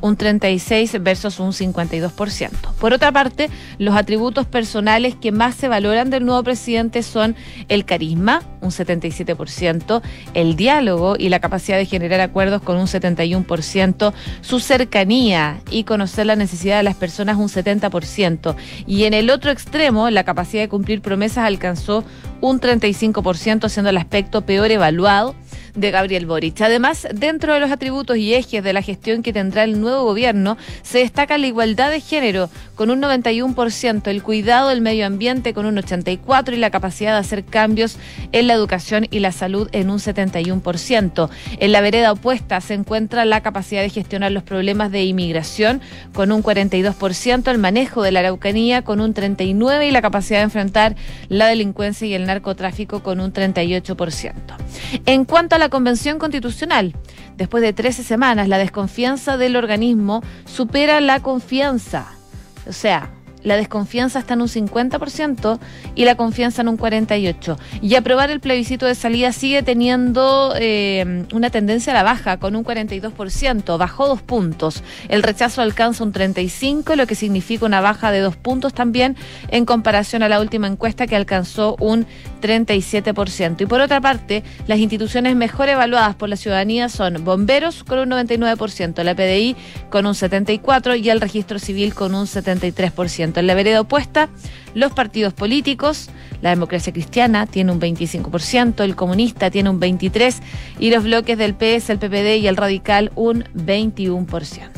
un 0.03 0.17
36 0.17 1.01
versus 1.01 1.39
un 1.39 1.53
52%. 1.53 2.51
Por 2.77 2.91
otra 2.91 3.13
parte, 3.13 3.49
los 3.77 3.95
atributos 3.95 4.45
personales 4.45 5.15
que 5.15 5.31
más 5.31 5.55
se 5.55 5.69
valoran 5.69 6.09
del 6.09 6.25
nuevo 6.25 6.43
presidente 6.43 7.03
son 7.03 7.37
el 7.69 7.85
carisma, 7.85 8.43
un 8.59 8.71
77%, 8.71 10.01
el 10.33 10.57
diálogo 10.57 11.15
y 11.17 11.29
la 11.29 11.39
capacidad 11.39 11.77
de 11.77 11.85
generar 11.85 12.19
acuerdos 12.19 12.61
con 12.61 12.75
un 12.75 12.87
71%, 12.87 14.13
su 14.41 14.59
cercanía 14.59 15.61
y 15.71 15.85
conocer 15.85 16.25
la 16.25 16.35
necesidad 16.35 16.77
de 16.77 16.83
las 16.83 16.97
personas 16.97 17.37
un 17.37 17.47
70%. 17.47 18.57
Y 18.85 19.05
en 19.05 19.13
el 19.13 19.29
otro 19.29 19.51
extremo, 19.51 20.09
la 20.09 20.25
capacidad 20.25 20.63
de 20.63 20.69
cumplir 20.69 21.01
promesas 21.01 21.45
alcanzó 21.45 22.03
un 22.41 22.59
35%, 22.59 23.69
siendo 23.69 23.89
el 23.89 23.97
aspecto 23.97 24.41
peor 24.41 24.69
evaluado 24.69 25.33
de 25.75 25.91
Gabriel 25.91 26.25
Boric. 26.25 26.61
Además, 26.61 27.07
dentro 27.13 27.53
de 27.53 27.59
los 27.59 27.71
atributos 27.71 28.17
y 28.17 28.33
ejes 28.33 28.63
de 28.63 28.73
la 28.73 28.81
gestión 28.81 29.23
que 29.23 29.33
tendrá 29.33 29.63
el 29.63 29.81
nuevo 29.81 30.03
gobierno, 30.03 30.57
se 30.81 30.99
destaca 30.99 31.37
la 31.37 31.47
igualdad 31.47 31.89
de 31.89 31.99
género 31.99 32.49
con 32.75 32.89
un 32.89 33.01
91%, 33.01 34.07
el 34.07 34.23
cuidado 34.23 34.69
del 34.69 34.81
medio 34.81 35.05
ambiente 35.05 35.53
con 35.53 35.65
un 35.65 35.77
84% 35.77 36.53
y 36.53 36.57
la 36.57 36.69
capacidad 36.69 37.13
de 37.13 37.19
hacer 37.19 37.43
cambios 37.43 37.97
en 38.31 38.47
la 38.47 38.53
educación 38.53 39.07
y 39.09 39.19
la 39.19 39.31
salud 39.31 39.69
en 39.71 39.89
un 39.89 39.99
71%. 39.99 41.29
En 41.59 41.71
la 41.71 41.81
vereda 41.81 42.11
opuesta 42.11 42.61
se 42.61 42.73
encuentra 42.73 43.25
la 43.25 43.41
capacidad 43.41 43.81
de 43.81 43.89
gestionar 43.89 44.31
los 44.31 44.43
problemas 44.43 44.91
de 44.91 45.03
inmigración 45.03 45.81
con 46.13 46.31
un 46.31 46.43
42%, 46.43 47.49
el 47.49 47.57
manejo 47.57 48.01
de 48.01 48.11
la 48.11 48.19
Araucanía 48.21 48.83
con 48.83 49.01
un 49.01 49.13
39% 49.13 49.87
y 49.87 49.91
la 49.91 50.01
capacidad 50.01 50.39
de 50.39 50.43
enfrentar 50.43 50.95
la 51.29 51.47
delincuencia 51.47 52.07
y 52.07 52.13
el 52.13 52.25
narcotráfico 52.25 53.03
con 53.03 53.19
un 53.19 53.33
38%. 53.33 54.33
En 55.05 55.25
cuanto 55.25 55.55
a 55.55 55.59
la 55.63 55.69
Convención 55.69 56.19
Constitucional, 56.19 56.93
después 57.37 57.63
de 57.63 57.71
13 57.71 58.03
semanas, 58.03 58.49
la 58.49 58.57
desconfianza 58.57 59.37
del 59.37 59.55
organismo 59.55 60.21
supera 60.43 60.99
la 60.99 61.21
confianza. 61.21 62.05
O 62.67 62.73
sea, 62.73 63.11
la 63.43 63.55
desconfianza 63.55 64.19
está 64.19 64.33
en 64.33 64.41
un 64.41 64.47
50% 64.47 65.59
y 65.95 66.05
la 66.05 66.15
confianza 66.15 66.61
en 66.61 66.69
un 66.69 66.77
48%. 66.77 67.57
Y 67.81 67.95
aprobar 67.95 68.29
el 68.29 68.39
plebiscito 68.39 68.85
de 68.85 68.95
salida 68.95 69.31
sigue 69.31 69.63
teniendo 69.63 70.53
eh, 70.57 71.25
una 71.33 71.49
tendencia 71.49 71.91
a 71.91 71.95
la 71.95 72.03
baja, 72.03 72.37
con 72.37 72.55
un 72.55 72.63
42%, 72.63 73.77
bajó 73.77 74.07
dos 74.07 74.21
puntos. 74.21 74.83
El 75.09 75.23
rechazo 75.23 75.61
alcanza 75.61 76.03
un 76.03 76.13
35%, 76.13 76.95
lo 76.95 77.07
que 77.07 77.15
significa 77.15 77.65
una 77.65 77.81
baja 77.81 78.11
de 78.11 78.19
dos 78.19 78.35
puntos 78.35 78.73
también 78.73 79.15
en 79.49 79.65
comparación 79.65 80.23
a 80.23 80.29
la 80.29 80.39
última 80.39 80.67
encuesta 80.67 81.07
que 81.07 81.15
alcanzó 81.15 81.75
un 81.79 82.05
37%. 82.43 83.61
Y 83.61 83.65
por 83.65 83.79
otra 83.79 84.01
parte, 84.01 84.43
las 84.67 84.79
instituciones 84.79 85.35
mejor 85.35 85.69
evaluadas 85.69 86.15
por 86.15 86.29
la 86.29 86.35
ciudadanía 86.35 86.89
son 86.89 87.23
bomberos 87.23 87.83
con 87.83 87.99
un 87.99 88.09
99%, 88.09 89.01
la 89.03 89.15
PDI 89.15 89.55
con 89.89 90.05
un 90.05 90.13
74% 90.13 90.99
y 91.01 91.09
el 91.09 91.21
registro 91.21 91.57
civil 91.57 91.93
con 91.93 92.13
un 92.13 92.25
73%. 92.25 93.37
En 93.37 93.47
la 93.47 93.53
vereda 93.53 93.81
opuesta, 93.81 94.29
los 94.75 94.91
partidos 94.91 95.33
políticos, 95.33 96.09
la 96.41 96.49
democracia 96.49 96.91
cristiana 96.91 97.45
tiene 97.45 97.71
un 97.71 97.79
25%, 97.79 98.83
el 98.83 98.95
comunista 98.95 99.49
tiene 99.49 99.69
un 99.69 99.79
23% 99.79 100.41
y 100.79 100.91
los 100.91 101.03
bloques 101.03 101.37
del 101.37 101.55
PS, 101.55 101.89
el 101.89 101.99
PPD 101.99 102.41
y 102.41 102.47
el 102.47 102.57
radical 102.57 103.11
un 103.15 103.45
21%. 103.55 104.69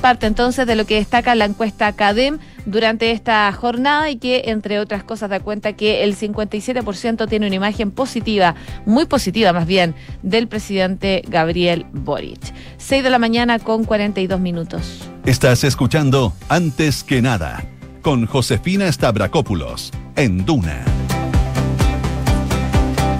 Parte 0.00 0.26
entonces 0.26 0.66
de 0.66 0.76
lo 0.76 0.84
que 0.84 0.96
destaca 0.96 1.34
la 1.34 1.46
encuesta 1.46 1.92
CADEM 1.92 2.38
durante 2.66 3.12
esta 3.12 3.50
jornada 3.52 4.10
y 4.10 4.16
que, 4.16 4.42
entre 4.46 4.78
otras 4.78 5.02
cosas, 5.04 5.30
da 5.30 5.40
cuenta 5.40 5.72
que 5.72 6.04
el 6.04 6.16
57% 6.16 7.28
tiene 7.28 7.46
una 7.46 7.56
imagen 7.56 7.90
positiva, 7.90 8.54
muy 8.84 9.06
positiva 9.06 9.52
más 9.52 9.66
bien, 9.66 9.94
del 10.22 10.48
presidente 10.48 11.22
Gabriel 11.28 11.86
Boric. 11.92 12.52
6 12.76 13.02
de 13.02 13.10
la 13.10 13.18
mañana 13.18 13.58
con 13.58 13.84
42 13.84 14.38
minutos. 14.38 15.08
Estás 15.24 15.64
escuchando 15.64 16.32
Antes 16.48 17.02
que 17.02 17.22
nada 17.22 17.64
con 18.02 18.26
Josefina 18.26 18.92
Stavrakopoulos 18.92 19.90
en 20.14 20.44
Duna. 20.44 20.95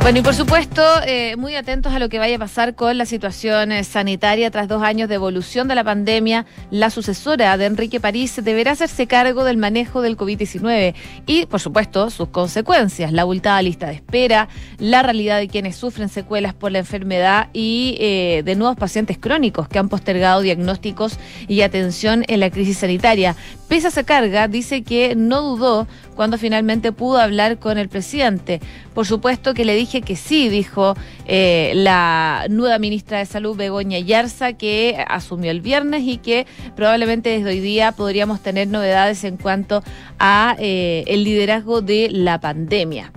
Bueno, 0.07 0.21
y 0.21 0.23
por 0.23 0.37
supuesto, 0.37 0.85
eh, 1.05 1.35
muy 1.35 1.57
atentos 1.57 1.93
a 1.93 1.99
lo 1.99 2.09
que 2.09 2.21
vaya 2.21 2.37
a 2.37 2.39
pasar 2.39 2.77
con 2.77 2.97
la 2.97 3.07
situación 3.07 3.73
eh, 3.73 3.83
sanitaria 3.83 4.53
tras 4.53 4.69
dos 4.69 4.81
años 4.85 5.09
de 5.09 5.17
evolución 5.17 5.67
de 5.67 5.75
la 5.75 5.83
pandemia. 5.83 6.47
La 6.71 6.91
sucesora 6.91 7.57
de 7.57 7.67
Enrique 7.67 7.99
París 7.99 8.39
deberá 8.41 8.71
hacerse 8.71 9.09
cargo 9.09 9.43
del 9.43 9.57
manejo 9.57 10.03
del 10.03 10.17
COVID-19 10.17 10.95
y, 11.27 11.47
por 11.47 11.59
supuesto, 11.59 12.09
sus 12.11 12.29
consecuencias, 12.29 13.13
la 13.13 13.23
abultada 13.23 13.61
lista 13.63 13.89
de 13.89 13.95
espera, 13.95 14.49
la 14.79 15.03
realidad 15.03 15.39
de 15.39 15.49
quienes 15.49 15.75
sufren 15.75 16.09
secuelas 16.09 16.55
por 16.55 16.71
la 16.71 16.79
enfermedad 16.79 17.49
y 17.53 17.97
eh, 17.99 18.43
de 18.45 18.55
nuevos 18.55 18.77
pacientes 18.77 19.19
crónicos 19.19 19.67
que 19.67 19.81
han 19.81 19.89
postergado 19.89 20.41
diagnósticos 20.41 21.19
y 21.49 21.63
atención 21.63 22.25
en 22.29 22.39
la 22.39 22.51
crisis 22.51 22.79
sanitaria. 22.79 23.35
Pese 23.67 23.89
a 23.89 23.91
esa 23.91 24.05
carga, 24.05 24.47
dice 24.47 24.85
que 24.85 25.17
no 25.17 25.43
dudó 25.43 25.89
cuando 26.17 26.39
finalmente 26.39 26.91
pudo 26.91 27.19
hablar 27.19 27.59
con 27.59 27.79
el 27.79 27.89
presidente. 27.89 28.61
Por 28.95 29.07
supuesto 29.07 29.55
que 29.55 29.65
le 29.65 29.77
dije 29.77 30.01
que 30.03 30.17
sí, 30.17 30.49
dijo 30.49 30.97
eh, 31.27 31.73
la 31.77 32.47
nueva 32.51 32.79
ministra 32.79 33.19
de 33.19 33.27
Salud, 33.27 33.57
Begoña 33.57 33.99
Yarza, 33.99 34.55
que 34.55 35.05
asumió 35.07 35.51
el 35.51 35.61
viernes 35.61 36.03
y 36.05 36.17
que 36.17 36.47
probablemente 36.75 37.29
desde 37.29 37.51
hoy 37.51 37.61
día 37.61 37.93
podríamos 37.93 38.41
tener 38.41 38.67
novedades 38.69 39.23
en 39.25 39.37
cuanto 39.37 39.85
a 40.19 40.57
eh, 40.59 41.05
el 41.07 41.23
liderazgo 41.23 41.83
de 41.83 42.09
la 42.11 42.41
pandemia. 42.41 43.13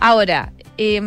Ahora, 0.00 0.52
eh, 0.76 1.00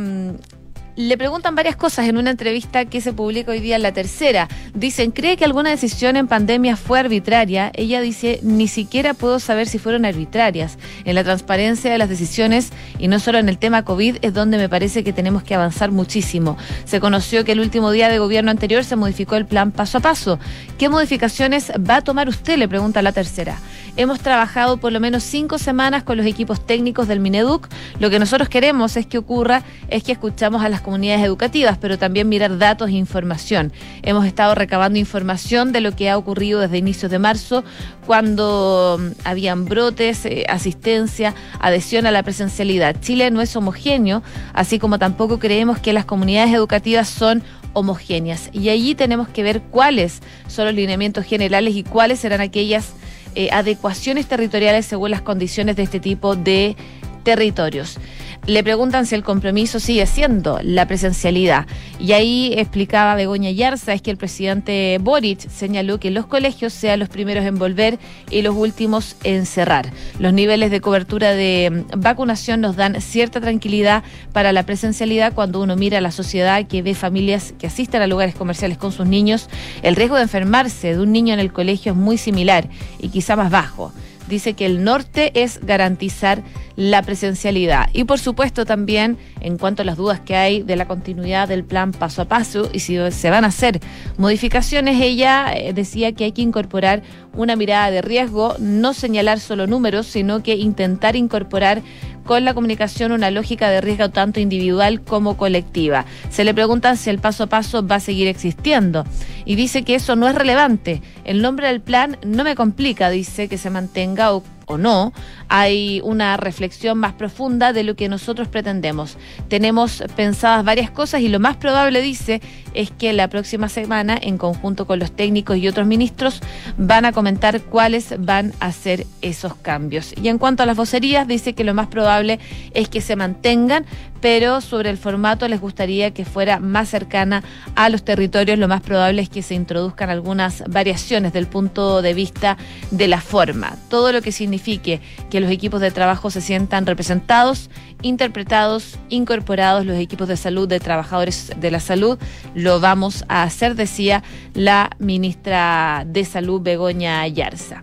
le 0.95 1.17
preguntan 1.17 1.55
varias 1.55 1.75
cosas 1.75 2.07
en 2.07 2.17
una 2.17 2.31
entrevista 2.31 2.85
que 2.85 3.01
se 3.01 3.13
publica 3.13 3.51
hoy 3.51 3.59
día 3.59 3.75
en 3.75 3.81
la 3.81 3.93
tercera. 3.93 4.47
Dicen, 4.73 5.11
¿cree 5.11 5.37
que 5.37 5.45
alguna 5.45 5.71
decisión 5.71 6.15
en 6.15 6.27
pandemia 6.27 6.75
fue 6.75 6.99
arbitraria? 6.99 7.71
Ella 7.73 8.01
dice, 8.01 8.39
ni 8.43 8.67
siquiera 8.67 9.13
puedo 9.13 9.39
saber 9.39 9.67
si 9.67 9.79
fueron 9.79 10.05
arbitrarias. 10.05 10.77
En 11.05 11.15
la 11.15 11.23
transparencia 11.23 11.91
de 11.91 11.97
las 11.97 12.09
decisiones 12.09 12.71
y 12.99 13.07
no 13.07 13.19
solo 13.19 13.39
en 13.39 13.49
el 13.49 13.57
tema 13.57 13.83
COVID 13.83 14.17
es 14.21 14.33
donde 14.33 14.57
me 14.57 14.69
parece 14.69 15.03
que 15.03 15.13
tenemos 15.13 15.43
que 15.43 15.55
avanzar 15.55 15.91
muchísimo. 15.91 16.57
Se 16.85 16.99
conoció 16.99 17.43
que 17.43 17.53
el 17.53 17.59
último 17.59 17.91
día 17.91 18.09
de 18.09 18.19
gobierno 18.19 18.51
anterior 18.51 18.83
se 18.83 18.95
modificó 18.95 19.35
el 19.35 19.45
plan 19.45 19.71
paso 19.71 19.97
a 19.97 20.01
paso. 20.01 20.39
¿Qué 20.77 20.89
modificaciones 20.89 21.71
va 21.71 21.97
a 21.97 22.01
tomar 22.01 22.29
usted? 22.29 22.57
Le 22.57 22.67
pregunta 22.67 23.01
la 23.01 23.11
tercera. 23.11 23.57
Hemos 23.95 24.21
trabajado 24.21 24.77
por 24.77 24.91
lo 24.91 24.99
menos 24.99 25.23
cinco 25.23 25.59
semanas 25.59 26.03
con 26.03 26.17
los 26.17 26.25
equipos 26.25 26.65
técnicos 26.65 27.07
del 27.07 27.19
Mineduc. 27.19 27.67
Lo 27.99 28.09
que 28.09 28.17
nosotros 28.17 28.49
queremos 28.49 28.97
es 28.97 29.05
que 29.05 29.19
ocurra, 29.19 29.61
es 29.87 30.01
que 30.03 30.11
escuchamos 30.11 30.63
a 30.63 30.69
las 30.69 30.81
comunidades 30.83 31.25
educativas, 31.25 31.77
pero 31.79 31.97
también 31.97 32.29
mirar 32.29 32.57
datos 32.59 32.89
e 32.89 32.93
información. 32.93 33.71
Hemos 34.03 34.25
estado 34.25 34.53
recabando 34.53 34.99
información 34.99 35.71
de 35.71 35.81
lo 35.81 35.95
que 35.95 36.09
ha 36.09 36.17
ocurrido 36.17 36.59
desde 36.59 36.77
inicios 36.77 37.09
de 37.09 37.17
marzo, 37.17 37.63
cuando 38.05 38.99
mm, 38.99 39.21
habían 39.23 39.65
brotes, 39.65 40.25
eh, 40.25 40.45
asistencia, 40.47 41.33
adhesión 41.59 42.05
a 42.05 42.11
la 42.11 42.21
presencialidad. 42.21 42.95
Chile 43.01 43.31
no 43.31 43.41
es 43.41 43.55
homogéneo, 43.55 44.21
así 44.53 44.77
como 44.77 44.99
tampoco 44.99 45.39
creemos 45.39 45.79
que 45.79 45.93
las 45.93 46.05
comunidades 46.05 46.53
educativas 46.53 47.09
son 47.09 47.41
homogéneas. 47.73 48.49
Y 48.53 48.69
allí 48.69 48.93
tenemos 48.93 49.27
que 49.27 49.41
ver 49.41 49.61
cuáles 49.61 50.21
son 50.47 50.65
los 50.65 50.75
lineamientos 50.75 51.25
generales 51.25 51.75
y 51.75 51.83
cuáles 51.83 52.19
serán 52.19 52.41
aquellas 52.41 52.93
eh, 53.35 53.49
adecuaciones 53.51 54.27
territoriales 54.27 54.85
según 54.85 55.09
las 55.09 55.21
condiciones 55.21 55.75
de 55.75 55.83
este 55.83 55.99
tipo 55.99 56.35
de 56.35 56.75
territorios 57.23 57.97
le 58.45 58.63
preguntan 58.63 59.05
si 59.05 59.15
el 59.15 59.23
compromiso 59.23 59.79
sigue 59.79 60.05
siendo 60.05 60.59
la 60.61 60.87
presencialidad. 60.87 61.65
Y 61.99 62.11
ahí 62.11 62.53
explicaba 62.57 63.15
Begoña 63.15 63.51
Yarza, 63.51 63.93
es 63.93 64.01
que 64.01 64.11
el 64.11 64.17
presidente 64.17 64.97
Boric 65.01 65.49
señaló 65.49 65.99
que 65.99 66.11
los 66.11 66.25
colegios 66.25 66.73
sean 66.73 66.99
los 66.99 67.09
primeros 67.09 67.45
en 67.45 67.57
volver 67.57 67.99
y 68.29 68.41
los 68.41 68.55
últimos 68.55 69.15
en 69.23 69.45
cerrar. 69.45 69.91
Los 70.19 70.33
niveles 70.33 70.71
de 70.71 70.81
cobertura 70.81 71.33
de 71.33 71.85
mm, 71.93 72.01
vacunación 72.01 72.61
nos 72.61 72.75
dan 72.75 72.99
cierta 73.01 73.39
tranquilidad 73.39 74.03
para 74.33 74.51
la 74.51 74.63
presencialidad 74.63 75.33
cuando 75.33 75.61
uno 75.61 75.75
mira 75.75 75.99
a 75.99 76.01
la 76.01 76.11
sociedad 76.11 76.65
que 76.67 76.81
ve 76.81 76.95
familias 76.95 77.53
que 77.57 77.67
asisten 77.67 78.01
a 78.01 78.07
lugares 78.07 78.35
comerciales 78.35 78.77
con 78.77 78.91
sus 78.91 79.07
niños. 79.07 79.47
El 79.81 79.95
riesgo 79.95 80.17
de 80.17 80.23
enfermarse 80.23 80.95
de 80.95 80.99
un 80.99 81.11
niño 81.11 81.33
en 81.33 81.39
el 81.39 81.53
colegio 81.53 81.93
es 81.93 81.97
muy 81.97 82.17
similar 82.17 82.67
y 82.99 83.09
quizá 83.09 83.35
más 83.35 83.51
bajo 83.51 83.93
dice 84.27 84.53
que 84.53 84.65
el 84.65 84.83
norte 84.83 85.31
es 85.41 85.59
garantizar 85.61 86.43
la 86.75 87.01
presencialidad. 87.03 87.89
Y 87.93 88.05
por 88.05 88.19
supuesto 88.19 88.65
también 88.65 89.17
en 89.41 89.57
cuanto 89.57 89.83
a 89.83 89.85
las 89.85 89.97
dudas 89.97 90.19
que 90.19 90.35
hay 90.35 90.63
de 90.63 90.75
la 90.75 90.87
continuidad 90.87 91.47
del 91.47 91.63
plan 91.63 91.91
paso 91.91 92.23
a 92.23 92.25
paso 92.25 92.69
y 92.73 92.79
si 92.79 92.97
se 93.11 93.29
van 93.29 93.43
a 93.45 93.47
hacer 93.47 93.79
modificaciones, 94.17 94.99
ella 95.01 95.53
eh, 95.53 95.73
decía 95.73 96.13
que 96.13 96.25
hay 96.25 96.31
que 96.31 96.41
incorporar 96.41 97.03
una 97.33 97.55
mirada 97.55 97.91
de 97.91 98.01
riesgo, 98.01 98.55
no 98.59 98.93
señalar 98.93 99.39
solo 99.39 99.67
números, 99.67 100.07
sino 100.07 100.43
que 100.43 100.55
intentar 100.55 101.15
incorporar 101.15 101.81
con 102.25 102.45
la 102.45 102.53
comunicación 102.53 103.11
una 103.11 103.31
lógica 103.31 103.69
de 103.69 103.81
riesgo 103.81 104.09
tanto 104.09 104.39
individual 104.39 105.01
como 105.01 105.37
colectiva. 105.37 106.05
Se 106.29 106.43
le 106.43 106.53
pregunta 106.53 106.95
si 106.95 107.09
el 107.09 107.19
paso 107.19 107.43
a 107.43 107.47
paso 107.47 107.85
va 107.85 107.95
a 107.95 107.99
seguir 107.99 108.27
existiendo 108.27 109.05
y 109.45 109.55
dice 109.55 109.83
que 109.83 109.95
eso 109.95 110.15
no 110.15 110.27
es 110.27 110.35
relevante. 110.35 111.01
El 111.25 111.41
nombre 111.41 111.67
del 111.67 111.81
plan 111.81 112.17
no 112.25 112.43
me 112.43 112.55
complica, 112.55 113.09
dice 113.09 113.47
que 113.47 113.57
se 113.57 113.69
mantenga 113.69 114.33
o 114.33 114.43
o 114.65 114.77
no, 114.77 115.13
hay 115.49 116.01
una 116.03 116.37
reflexión 116.37 116.97
más 116.97 117.13
profunda 117.13 117.73
de 117.73 117.83
lo 117.83 117.95
que 117.95 118.09
nosotros 118.09 118.47
pretendemos. 118.47 119.17
Tenemos 119.47 120.03
pensadas 120.15 120.63
varias 120.65 120.91
cosas 120.91 121.21
y 121.21 121.29
lo 121.29 121.39
más 121.39 121.57
probable, 121.57 122.01
dice, 122.01 122.41
es 122.73 122.91
que 122.91 123.13
la 123.13 123.27
próxima 123.27 123.69
semana, 123.69 124.17
en 124.21 124.37
conjunto 124.37 124.87
con 124.87 124.99
los 124.99 125.11
técnicos 125.11 125.57
y 125.57 125.67
otros 125.67 125.87
ministros, 125.87 126.41
van 126.77 127.05
a 127.05 127.11
comentar 127.11 127.61
cuáles 127.61 128.13
van 128.19 128.53
a 128.59 128.71
ser 128.71 129.05
esos 129.21 129.55
cambios. 129.55 130.13
Y 130.21 130.27
en 130.27 130.37
cuanto 130.37 130.63
a 130.63 130.65
las 130.65 130.77
vocerías, 130.77 131.27
dice 131.27 131.53
que 131.53 131.63
lo 131.63 131.73
más 131.73 131.87
probable 131.87 132.39
es 132.73 132.89
que 132.89 133.01
se 133.01 133.15
mantengan, 133.15 133.85
pero 134.23 134.61
sobre 134.61 134.89
el 134.89 134.97
formato 134.97 135.49
les 135.49 135.59
gustaría 135.59 136.13
que 136.13 136.23
fuera 136.23 136.57
más 136.57 136.87
cercana 136.87 137.43
a 137.75 137.89
los 137.89 138.05
territorios. 138.05 138.57
Lo 138.57 138.69
más 138.69 138.79
probable 138.79 139.21
es 139.21 139.27
que 139.27 139.41
se 139.41 139.53
introduzcan 139.53 140.09
algunas 140.09 140.63
variaciones 140.69 141.33
del 141.33 141.45
punto 141.45 142.01
de 142.01 142.13
vista 142.13 142.55
de 142.89 143.09
la 143.09 143.19
forma. 143.19 143.75
Todo 143.89 144.13
lo 144.13 144.21
que 144.21 144.31
signifique 144.31 145.01
que 145.29 145.41
los 145.41 145.51
equipos 145.51 145.81
de 145.81 145.91
trabajo 145.91 146.29
se 146.29 146.39
sientan 146.39 146.85
representados, 146.85 147.69
interpretados, 148.01 148.97
incorporados, 149.09 149.85
los 149.85 149.97
equipos 149.97 150.29
de 150.29 150.37
salud 150.37 150.69
de 150.69 150.79
trabajadores 150.79 151.51
de 151.57 151.71
la 151.71 151.81
salud, 151.81 152.17
lo 152.55 152.79
vamos 152.79 153.25
a 153.27 153.43
hacer, 153.43 153.75
decía 153.75 154.23
la 154.53 154.91
ministra 154.99 156.05
de 156.07 156.23
Salud, 156.23 156.61
Begoña 156.61 157.27
Yarza. 157.27 157.81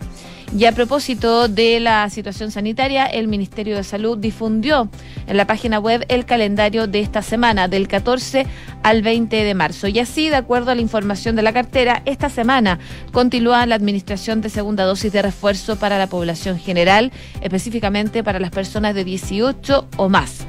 Y 0.57 0.65
a 0.65 0.73
propósito 0.73 1.47
de 1.47 1.79
la 1.79 2.11
situación 2.11 2.51
sanitaria, 2.51 3.07
el 3.07 3.29
Ministerio 3.29 3.77
de 3.77 3.85
Salud 3.85 4.19
difundió 4.19 4.89
en 5.29 5.37
la 5.37 5.47
página 5.47 5.79
web 5.79 6.05
el 6.09 6.25
calendario 6.25 6.89
de 6.89 7.01
esta 7.01 7.23
semana, 7.23 7.69
del 7.69 7.87
14 7.87 8.47
al 8.83 9.03
20 9.03 9.45
de 9.45 9.55
marzo. 9.55 9.87
Y 9.87 10.01
así, 10.01 10.29
de 10.29 10.37
acuerdo 10.37 10.73
a 10.73 10.75
la 10.75 10.81
información 10.81 11.37
de 11.37 11.43
la 11.43 11.53
cartera, 11.53 12.03
esta 12.05 12.29
semana 12.29 12.81
continúa 13.13 13.65
la 13.67 13.77
administración 13.77 14.41
de 14.41 14.49
segunda 14.49 14.85
dosis 14.85 15.13
de 15.13 15.23
refuerzo 15.23 15.77
para 15.77 15.99
la 15.99 16.09
población 16.09 16.59
general, 16.59 17.13
específicamente 17.43 18.25
para 18.25 18.41
las 18.41 18.51
personas 18.51 18.97
de 18.97 19.05
18 19.05 19.87
o 19.97 20.09
más 20.09 20.47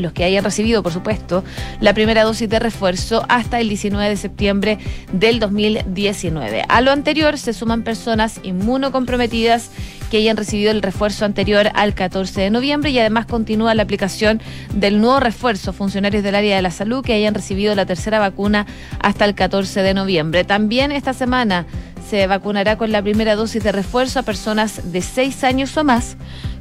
los 0.00 0.12
que 0.12 0.24
hayan 0.24 0.44
recibido, 0.44 0.82
por 0.82 0.92
supuesto, 0.92 1.44
la 1.80 1.94
primera 1.94 2.24
dosis 2.24 2.48
de 2.48 2.58
refuerzo 2.58 3.24
hasta 3.28 3.60
el 3.60 3.68
19 3.68 4.08
de 4.08 4.16
septiembre 4.16 4.78
del 5.12 5.40
2019. 5.40 6.64
A 6.68 6.80
lo 6.80 6.90
anterior 6.90 7.38
se 7.38 7.52
suman 7.52 7.82
personas 7.82 8.40
inmunocomprometidas 8.42 9.70
que 10.10 10.18
hayan 10.18 10.36
recibido 10.36 10.72
el 10.72 10.82
refuerzo 10.82 11.24
anterior 11.24 11.70
al 11.74 11.94
14 11.94 12.40
de 12.40 12.50
noviembre 12.50 12.90
y 12.90 12.98
además 12.98 13.26
continúa 13.26 13.74
la 13.74 13.84
aplicación 13.84 14.42
del 14.74 15.00
nuevo 15.00 15.20
refuerzo 15.20 15.72
funcionarios 15.72 16.24
del 16.24 16.34
área 16.34 16.56
de 16.56 16.62
la 16.62 16.72
salud 16.72 17.04
que 17.04 17.14
hayan 17.14 17.34
recibido 17.34 17.74
la 17.74 17.86
tercera 17.86 18.18
vacuna 18.18 18.66
hasta 19.00 19.24
el 19.24 19.34
14 19.34 19.82
de 19.82 19.94
noviembre. 19.94 20.44
También 20.44 20.90
esta 20.90 21.12
semana 21.14 21.66
se 22.08 22.26
vacunará 22.26 22.76
con 22.76 22.92
la 22.92 23.02
primera 23.02 23.36
dosis 23.36 23.62
de 23.62 23.72
refuerzo 23.72 24.18
a 24.18 24.22
personas 24.22 24.92
de 24.92 25.02
6 25.02 25.44
años 25.44 25.76
o 25.76 25.84
más 25.84 26.16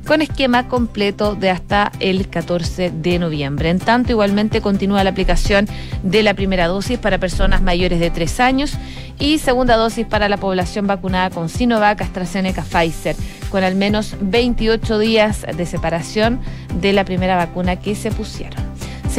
con 0.05 0.21
esquema 0.21 0.67
completo 0.67 1.35
de 1.35 1.49
hasta 1.49 1.91
el 1.99 2.29
14 2.29 2.91
de 2.91 3.19
noviembre. 3.19 3.69
En 3.69 3.79
tanto, 3.79 4.11
igualmente 4.11 4.61
continúa 4.61 5.03
la 5.03 5.11
aplicación 5.11 5.67
de 6.03 6.23
la 6.23 6.33
primera 6.33 6.67
dosis 6.67 6.97
para 6.97 7.17
personas 7.17 7.61
mayores 7.61 7.99
de 7.99 8.09
3 8.09 8.39
años 8.39 8.73
y 9.19 9.37
segunda 9.37 9.75
dosis 9.75 10.05
para 10.05 10.29
la 10.29 10.37
población 10.37 10.87
vacunada 10.87 11.29
con 11.29 11.49
Sinovac, 11.49 12.01
AstraZeneca, 12.01 12.63
Pfizer, 12.63 13.15
con 13.51 13.63
al 13.63 13.75
menos 13.75 14.15
28 14.21 14.99
días 14.99 15.45
de 15.55 15.65
separación 15.65 16.39
de 16.79 16.93
la 16.93 17.05
primera 17.05 17.35
vacuna 17.35 17.75
que 17.75 17.95
se 17.95 18.11
pusieron. 18.11 18.68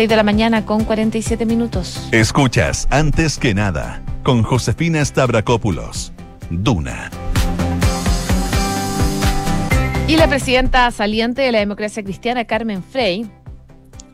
6 0.00 0.08
de 0.08 0.16
la 0.16 0.22
mañana 0.22 0.64
con 0.64 0.84
47 0.84 1.44
minutos. 1.44 2.08
Escuchas 2.10 2.88
antes 2.88 3.36
que 3.36 3.52
nada 3.52 4.00
con 4.22 4.42
Josefina 4.42 5.04
Stavrakopoulos. 5.04 6.14
Duna 6.48 7.10
y 10.10 10.16
la 10.16 10.26
presidenta 10.26 10.90
saliente 10.90 11.42
de 11.42 11.52
la 11.52 11.60
democracia 11.60 12.02
cristiana, 12.02 12.44
Carmen 12.44 12.82
Frey, 12.82 13.30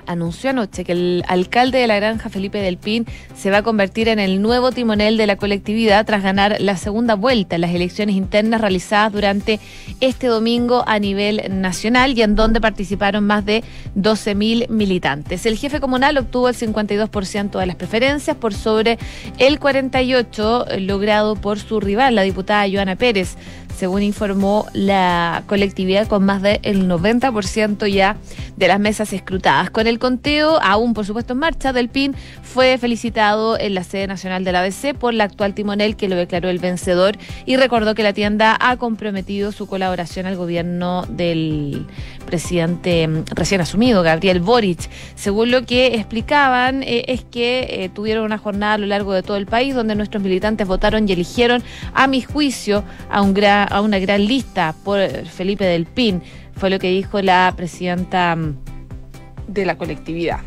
anunció 0.07 0.51
anoche 0.51 0.85
que 0.85 0.93
el 0.93 1.25
alcalde 1.29 1.79
de 1.79 1.87
la 1.87 1.97
granja, 1.97 2.29
Felipe 2.29 2.59
del 2.59 2.79
Pin, 2.79 3.07
se 3.37 3.51
va 3.51 3.59
a 3.59 3.63
convertir 3.63 4.09
en 4.09 4.19
el 4.19 4.43
nuevo 4.43 4.73
timonel 4.73 5.17
de 5.17 5.27
la 5.27 5.37
colectividad 5.37 6.05
tras 6.07 6.23
ganar 6.23 6.57
la 6.61 6.77
segunda 6.77 7.15
vuelta 7.15 7.57
en 7.57 7.63
las 7.63 7.75
elecciones 7.75 8.17
internas 8.17 8.61
realizadas 8.61 9.13
durante 9.13 9.61
este 10.01 10.27
domingo 10.27 10.85
a 10.87 10.99
nivel 10.99 11.43
nacional 11.51 12.17
y 12.17 12.23
en 12.23 12.35
donde 12.35 12.61
participaron 12.61 13.25
más 13.25 13.45
de 13.45 13.65
12.000 13.97 14.69
militantes. 14.69 15.47
El 15.47 15.57
jefe 15.57 15.81
comunal 15.81 16.19
obtuvo 16.19 16.49
el 16.49 16.57
52% 16.57 17.59
de 17.59 17.67
las 17.67 17.77
preferencias 17.77 18.37
por 18.37 18.55
sobre 18.55 18.99
el 19.39 19.61
48% 19.61 20.79
logrado 20.81 21.37
por 21.37 21.59
su 21.59 21.81
rival, 21.81 22.15
la 22.15 22.23
diputada 22.23 22.67
Joana 22.71 22.97
Pérez 22.97 23.37
según 23.77 24.03
informó 24.03 24.67
la 24.73 25.43
colectividad, 25.47 26.07
con 26.07 26.25
más 26.25 26.43
del 26.43 26.89
90% 26.89 27.87
ya 27.87 28.17
de 28.57 28.69
las 28.69 28.81
mesas 28.81 29.13
escrutadas. 29.13 29.71
Con 29.71 29.87
el 29.87 29.99
conteo, 29.99 30.59
aún 30.63 30.95
por 30.95 31.05
supuesto 31.05 31.35
en 31.35 31.41
marcha, 31.41 31.73
del 31.73 31.89
PIN 31.89 32.15
fue 32.43 32.79
felicitado 32.79 33.59
en 33.59 33.75
la 33.75 33.85
sede 33.85 34.07
nacional 34.07 34.45
de 34.45 34.53
la 34.53 34.61
ABC 34.61 34.95
por 34.99 35.15
la 35.15 35.25
actual 35.25 35.55
timonel 35.55 35.97
que 35.97 36.09
lo 36.09 36.17
declaró 36.17 36.49
el 36.49 36.59
vencedor 36.59 37.19
y 37.45 37.57
recordó 37.57 37.95
que 37.95 38.03
la 38.03 38.13
tienda 38.13 38.57
ha 38.59 38.77
comprometido 38.77 39.53
su 39.53 39.67
colaboración 39.67 40.27
al 40.27 40.37
gobierno 40.37 41.05
del 41.09 41.87
presidente 42.27 43.07
mm, 43.07 43.25
recién 43.35 43.61
asumido, 43.61 44.03
Gabriel 44.03 44.41
Boric. 44.41 44.89
Según 45.15 45.51
lo 45.51 45.65
que 45.65 45.95
explicaban, 45.95 46.83
eh, 46.83 47.05
es 47.09 47.25
que 47.25 47.67
eh, 47.71 47.89
tuvieron 47.89 48.25
una 48.25 48.39
jornada 48.39 48.75
a 48.75 48.79
lo 48.79 48.87
largo 48.87 49.13
de 49.13 49.23
todo 49.23 49.37
el 49.37 49.47
país 49.47 49.75
donde 49.75 49.95
nuestros 49.95 50.23
militantes 50.23 50.67
votaron 50.67 51.09
y 51.09 51.13
eligieron, 51.13 51.63
a 51.95 52.07
mi 52.07 52.21
juicio, 52.21 52.85
a, 53.11 53.23
un 53.23 53.35
a 53.67 53.81
una 53.81 53.99
gran 53.99 54.25
lista 54.25 54.75
por 54.85 55.01
Felipe 55.27 55.65
del 55.65 55.87
Pin. 55.87 56.23
Fue 56.55 56.71
lo 56.71 56.79
que 56.79 56.91
dijo 56.91 57.21
la 57.23 57.53
presidenta 57.57 58.35
mm, 58.35 58.57
de 59.49 59.67
la 59.67 59.77
colectividad. 59.77 60.41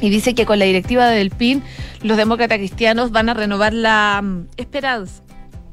Y 0.00 0.10
dice 0.10 0.34
que 0.34 0.46
con 0.46 0.58
la 0.58 0.64
directiva 0.64 1.06
del 1.06 1.30
PIN, 1.30 1.62
los 2.02 2.16
demócratas 2.16 2.58
cristianos 2.58 3.12
van 3.12 3.28
a 3.28 3.34
renovar 3.34 3.72
la 3.72 4.20
mm, 4.22 4.46
esperanza 4.56 5.22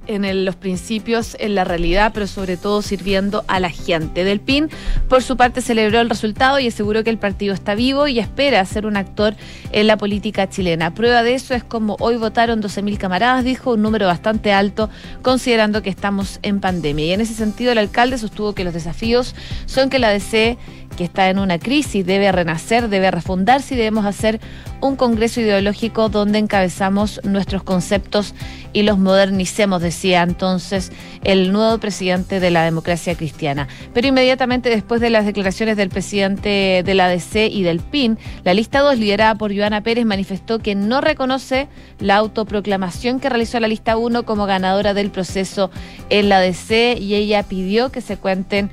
en 0.10 0.46
los 0.46 0.56
principios, 0.56 1.38
en 1.40 1.56
la 1.56 1.64
realidad, 1.64 2.12
pero 2.14 2.28
sobre 2.28 2.58
todo 2.58 2.82
sirviendo 2.82 3.44
a 3.48 3.60
la 3.60 3.70
gente. 3.70 4.24
Del 4.24 4.40
PIN, 4.40 4.70
por 5.08 5.22
su 5.22 5.38
parte, 5.38 5.62
celebró 5.62 6.02
el 6.02 6.10
resultado 6.10 6.60
y 6.60 6.68
aseguró 6.68 7.04
que 7.04 7.12
el 7.12 7.20
partido 7.20 7.54
está 7.54 7.76
vivo 7.76 8.08
y 8.08 8.20
espera 8.20 8.66
ser 8.66 8.86
un 8.86 8.98
actor 8.98 9.36
en 9.72 9.88
la 9.88 9.98
política 9.98 10.50
chilena. 10.50 10.94
Prueba 10.94 11.22
de 11.24 11.36
eso 11.36 11.54
es 11.54 11.64
como 11.64 11.96
hoy 12.00 12.18
votaron 12.18 12.62
12.000 12.62 12.98
camaradas, 12.98 13.44
dijo, 13.44 13.74
un 13.74 13.82
número 13.82 14.08
bastante 14.08 14.52
alto, 14.52 14.90
considerando 15.22 15.84
que 15.84 15.90
estamos 15.90 16.40
en 16.42 16.60
pandemia. 16.60 17.06
Y 17.06 17.12
en 17.12 17.22
ese 17.22 17.36
sentido, 17.36 17.72
el 17.72 17.78
alcalde 17.78 18.18
sostuvo 18.18 18.54
que 18.54 18.64
los 18.64 18.74
desafíos 18.74 19.36
son 19.68 19.90
que 19.90 20.00
la 20.00 20.10
DC 20.10 20.58
que 21.00 21.06
está 21.06 21.30
en 21.30 21.40
una 21.40 21.60
crisis, 21.60 22.06
debe 22.06 22.30
renacer, 22.30 22.90
debe 22.90 23.10
refundarse 23.10 23.74
y 23.74 23.78
debemos 23.78 24.06
hacer 24.06 24.42
un 24.82 24.98
congreso 24.98 25.40
ideológico 25.40 26.10
donde 26.10 26.40
encabezamos 26.40 27.22
nuestros 27.24 27.64
conceptos 27.64 28.36
y 28.74 28.84
los 28.84 28.98
modernicemos, 28.98 29.82
decía 29.82 30.24
entonces 30.24 30.92
el 31.24 31.54
nuevo 31.54 31.78
presidente 31.78 32.42
de 32.42 32.52
la 32.52 32.66
democracia 32.66 33.16
cristiana. 33.16 33.70
Pero 33.94 34.10
inmediatamente 34.10 34.70
después 34.70 35.00
de 35.00 35.10
las 35.10 35.26
declaraciones 35.26 35.78
del 35.78 35.88
presidente 35.88 36.84
de 36.86 36.94
la 36.94 37.06
ADC 37.06 37.50
y 37.50 37.64
del 37.64 37.80
PIN, 37.80 38.18
la 38.44 38.54
lista 38.54 38.82
2, 38.82 38.98
liderada 38.98 39.36
por 39.36 39.56
Joana 39.56 39.82
Pérez, 39.82 40.06
manifestó 40.06 40.60
que 40.60 40.76
no 40.76 41.00
reconoce 41.00 41.70
la 42.00 42.18
autoproclamación 42.18 43.22
que 43.22 43.30
realizó 43.30 43.58
la 43.62 43.70
lista 43.70 43.96
1 43.96 44.24
como 44.24 44.46
ganadora 44.46 44.94
del 44.94 45.12
proceso 45.12 45.72
en 46.10 46.28
la 46.28 46.40
ADC 46.40 47.00
y 47.00 47.16
ella 47.16 47.44
pidió 47.44 47.90
que 47.90 48.02
se 48.02 48.18
cuenten 48.18 48.70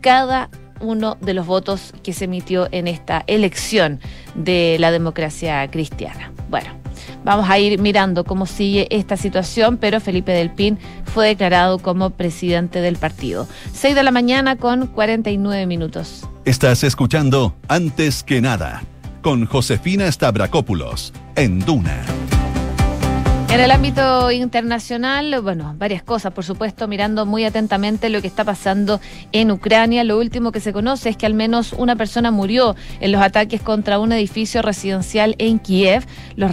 cada 0.00 0.50
uno 0.80 1.16
de 1.20 1.34
los 1.34 1.46
votos 1.46 1.92
que 2.02 2.12
se 2.12 2.24
emitió 2.24 2.68
en 2.72 2.88
esta 2.88 3.24
elección 3.26 4.00
de 4.34 4.76
la 4.78 4.90
democracia 4.90 5.68
cristiana. 5.70 6.32
Bueno, 6.50 6.70
vamos 7.24 7.48
a 7.48 7.58
ir 7.58 7.80
mirando 7.80 8.24
cómo 8.24 8.46
sigue 8.46 8.86
esta 8.90 9.16
situación, 9.16 9.76
pero 9.76 10.00
Felipe 10.00 10.32
del 10.32 10.50
Pin 10.50 10.78
fue 11.04 11.28
declarado 11.28 11.78
como 11.78 12.10
presidente 12.10 12.80
del 12.80 12.96
partido. 12.96 13.46
6 13.72 13.94
de 13.94 14.02
la 14.02 14.10
mañana 14.10 14.56
con 14.56 14.86
49 14.86 15.66
minutos. 15.66 16.28
Estás 16.44 16.84
escuchando 16.84 17.54
Antes 17.68 18.22
que 18.22 18.40
nada 18.40 18.82
con 19.22 19.46
Josefina 19.46 20.10
Stavrakopoulos 20.10 21.12
en 21.36 21.58
Duna. 21.60 22.04
En 23.50 23.60
el 23.60 23.70
ámbito 23.70 24.30
internacional, 24.30 25.40
bueno, 25.40 25.74
varias 25.78 26.02
cosas, 26.02 26.34
por 26.34 26.44
supuesto, 26.44 26.86
mirando 26.86 27.24
muy 27.24 27.46
atentamente 27.46 28.10
lo 28.10 28.20
que 28.20 28.26
está 28.26 28.44
pasando 28.44 29.00
en 29.32 29.50
Ucrania. 29.50 30.04
Lo 30.04 30.18
último 30.18 30.52
que 30.52 30.60
se 30.60 30.74
conoce 30.74 31.08
es 31.08 31.16
que 31.16 31.24
al 31.24 31.32
menos 31.32 31.72
una 31.72 31.96
persona 31.96 32.30
murió 32.30 32.76
en 33.00 33.10
los 33.10 33.22
ataques 33.22 33.62
contra 33.62 33.98
un 34.00 34.12
edificio 34.12 34.60
residencial 34.60 35.34
en 35.38 35.60
Kiev. 35.60 36.04
Los, 36.36 36.50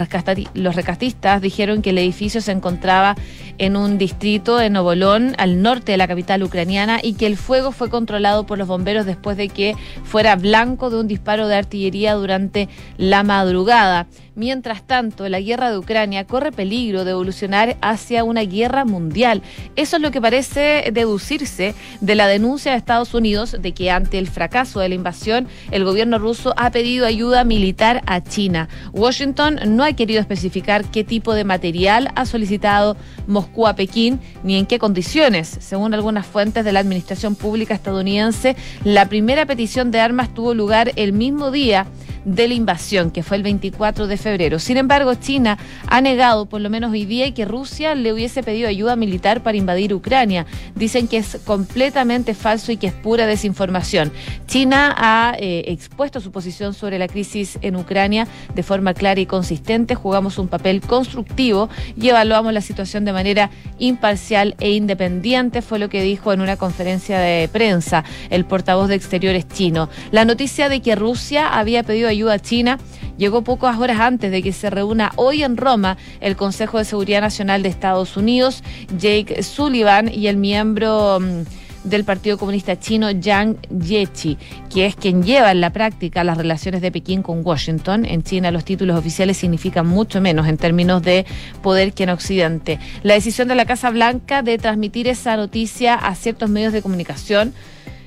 los 0.54 0.74
rescatistas 0.74 1.42
dijeron 1.42 1.82
que 1.82 1.90
el 1.90 1.98
edificio 1.98 2.40
se 2.40 2.52
encontraba 2.52 3.14
en 3.58 3.76
un 3.76 3.98
distrito 3.98 4.58
en 4.60 4.72
Novolón, 4.72 5.34
al 5.36 5.60
norte 5.60 5.92
de 5.92 5.98
la 5.98 6.08
capital 6.08 6.42
ucraniana, 6.42 7.00
y 7.02 7.12
que 7.12 7.26
el 7.26 7.36
fuego 7.36 7.72
fue 7.72 7.90
controlado 7.90 8.46
por 8.46 8.56
los 8.56 8.68
bomberos 8.68 9.04
después 9.04 9.36
de 9.36 9.48
que 9.48 9.74
fuera 10.02 10.34
blanco 10.34 10.88
de 10.88 10.98
un 10.98 11.08
disparo 11.08 11.46
de 11.46 11.56
artillería 11.56 12.14
durante 12.14 12.70
la 12.96 13.22
madrugada. 13.22 14.06
Mientras 14.36 14.82
tanto, 14.86 15.26
la 15.30 15.40
guerra 15.40 15.70
de 15.70 15.78
Ucrania 15.78 16.26
corre 16.26 16.52
peligro 16.52 17.06
de 17.06 17.12
evolucionar 17.12 17.78
hacia 17.80 18.22
una 18.22 18.42
guerra 18.42 18.84
mundial. 18.84 19.40
Eso 19.76 19.96
es 19.96 20.02
lo 20.02 20.10
que 20.10 20.20
parece 20.20 20.90
deducirse 20.92 21.74
de 22.02 22.14
la 22.14 22.28
denuncia 22.28 22.72
de 22.72 22.76
Estados 22.76 23.14
Unidos 23.14 23.56
de 23.58 23.72
que 23.72 23.90
ante 23.90 24.18
el 24.18 24.28
fracaso 24.28 24.78
de 24.78 24.90
la 24.90 24.94
invasión, 24.94 25.48
el 25.70 25.84
gobierno 25.84 26.18
ruso 26.18 26.52
ha 26.58 26.70
pedido 26.70 27.06
ayuda 27.06 27.44
militar 27.44 28.02
a 28.04 28.22
China. 28.22 28.68
Washington 28.92 29.58
no 29.68 29.84
ha 29.84 29.94
querido 29.94 30.20
especificar 30.20 30.84
qué 30.84 31.02
tipo 31.02 31.32
de 31.32 31.44
material 31.44 32.10
ha 32.14 32.26
solicitado 32.26 32.98
Moscú 33.26 33.66
a 33.66 33.74
Pekín 33.74 34.20
ni 34.42 34.58
en 34.58 34.66
qué 34.66 34.78
condiciones. 34.78 35.56
Según 35.60 35.94
algunas 35.94 36.26
fuentes 36.26 36.62
de 36.62 36.72
la 36.72 36.80
administración 36.80 37.36
pública 37.36 37.72
estadounidense, 37.72 38.54
la 38.84 39.08
primera 39.08 39.46
petición 39.46 39.90
de 39.90 40.00
armas 40.00 40.34
tuvo 40.34 40.52
lugar 40.52 40.92
el 40.96 41.14
mismo 41.14 41.50
día 41.50 41.86
de 42.26 42.48
la 42.48 42.54
invasión, 42.54 43.12
que 43.12 43.22
fue 43.22 43.36
el 43.36 43.44
24 43.44 44.08
de 44.08 44.16
febrero. 44.16 44.58
Sin 44.58 44.76
embargo, 44.76 45.14
China 45.14 45.58
ha 45.86 46.00
negado, 46.00 46.46
por 46.46 46.60
lo 46.60 46.68
menos 46.68 46.90
hoy 46.90 47.04
día, 47.04 47.32
que 47.32 47.44
Rusia 47.44 47.94
le 47.94 48.12
hubiese 48.12 48.42
pedido 48.42 48.68
ayuda 48.68 48.96
militar 48.96 49.44
para 49.44 49.56
invadir 49.56 49.94
Ucrania. 49.94 50.44
Dicen 50.74 51.06
que 51.06 51.18
es 51.18 51.38
completamente 51.44 52.34
falso 52.34 52.72
y 52.72 52.78
que 52.78 52.88
es 52.88 52.92
pura 52.92 53.26
desinformación. 53.26 54.12
China 54.48 54.92
ha 54.98 55.36
eh, 55.38 55.64
expuesto 55.68 56.20
su 56.20 56.32
posición 56.32 56.74
sobre 56.74 56.98
la 56.98 57.06
crisis 57.06 57.58
en 57.62 57.76
Ucrania 57.76 58.26
de 58.54 58.62
forma 58.64 58.92
clara 58.92 59.20
y 59.20 59.26
consistente. 59.26 59.94
Jugamos 59.94 60.38
un 60.38 60.48
papel 60.48 60.80
constructivo 60.80 61.68
y 61.96 62.08
evaluamos 62.08 62.52
la 62.52 62.60
situación 62.60 63.04
de 63.04 63.12
manera 63.12 63.50
imparcial 63.78 64.56
e 64.58 64.72
independiente, 64.72 65.62
fue 65.62 65.78
lo 65.78 65.88
que 65.88 66.02
dijo 66.02 66.32
en 66.32 66.40
una 66.40 66.56
conferencia 66.56 67.20
de 67.20 67.48
prensa 67.52 68.02
el 68.30 68.44
portavoz 68.44 68.88
de 68.88 68.96
Exteriores 68.96 69.46
chino. 69.46 69.88
La 70.10 70.24
noticia 70.24 70.68
de 70.68 70.80
que 70.82 70.96
Rusia 70.96 71.56
había 71.56 71.84
pedido 71.84 72.08
ayuda 72.08 72.15
a 72.24 72.38
China 72.38 72.78
llegó 73.18 73.42
pocas 73.42 73.78
horas 73.78 74.00
antes 74.00 74.30
de 74.30 74.42
que 74.42 74.52
se 74.52 74.70
reúna 74.70 75.12
hoy 75.16 75.42
en 75.42 75.56
Roma 75.56 75.96
el 76.20 76.36
Consejo 76.36 76.78
de 76.78 76.84
Seguridad 76.84 77.20
Nacional 77.20 77.62
de 77.62 77.68
Estados 77.68 78.16
Unidos, 78.16 78.62
Jake 78.98 79.42
Sullivan 79.42 80.08
y 80.12 80.26
el 80.26 80.36
miembro 80.36 81.20
mm, 81.20 81.42
del 81.84 82.04
Partido 82.04 82.36
Comunista 82.36 82.78
Chino, 82.78 83.10
Yang 83.10 83.58
Jiechi, 83.80 84.36
que 84.72 84.86
es 84.86 84.96
quien 84.96 85.22
lleva 85.22 85.52
en 85.52 85.60
la 85.60 85.70
práctica 85.70 86.24
las 86.24 86.36
relaciones 86.36 86.82
de 86.82 86.90
Pekín 86.90 87.22
con 87.22 87.46
Washington. 87.46 88.04
En 88.04 88.22
China 88.22 88.50
los 88.50 88.64
títulos 88.64 88.98
oficiales 88.98 89.36
significan 89.36 89.86
mucho 89.86 90.20
menos 90.20 90.48
en 90.48 90.56
términos 90.56 91.02
de 91.02 91.24
poder 91.62 91.92
que 91.92 92.02
en 92.02 92.10
Occidente. 92.10 92.80
La 93.02 93.14
decisión 93.14 93.46
de 93.48 93.54
la 93.54 93.66
Casa 93.66 93.90
Blanca 93.90 94.42
de 94.42 94.58
transmitir 94.58 95.06
esa 95.06 95.36
noticia 95.36 95.94
a 95.94 96.14
ciertos 96.14 96.50
medios 96.50 96.72
de 96.72 96.82
comunicación 96.82 97.54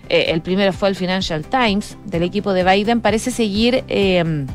eh, 0.09 0.31
el 0.31 0.41
primero 0.41 0.73
fue 0.73 0.89
el 0.89 0.95
Financial 0.95 1.45
Times, 1.45 1.97
del 2.05 2.23
equipo 2.23 2.53
de 2.53 2.63
Biden, 2.63 3.01
parece 3.01 3.31
seguir... 3.31 3.83
Eh, 3.87 4.45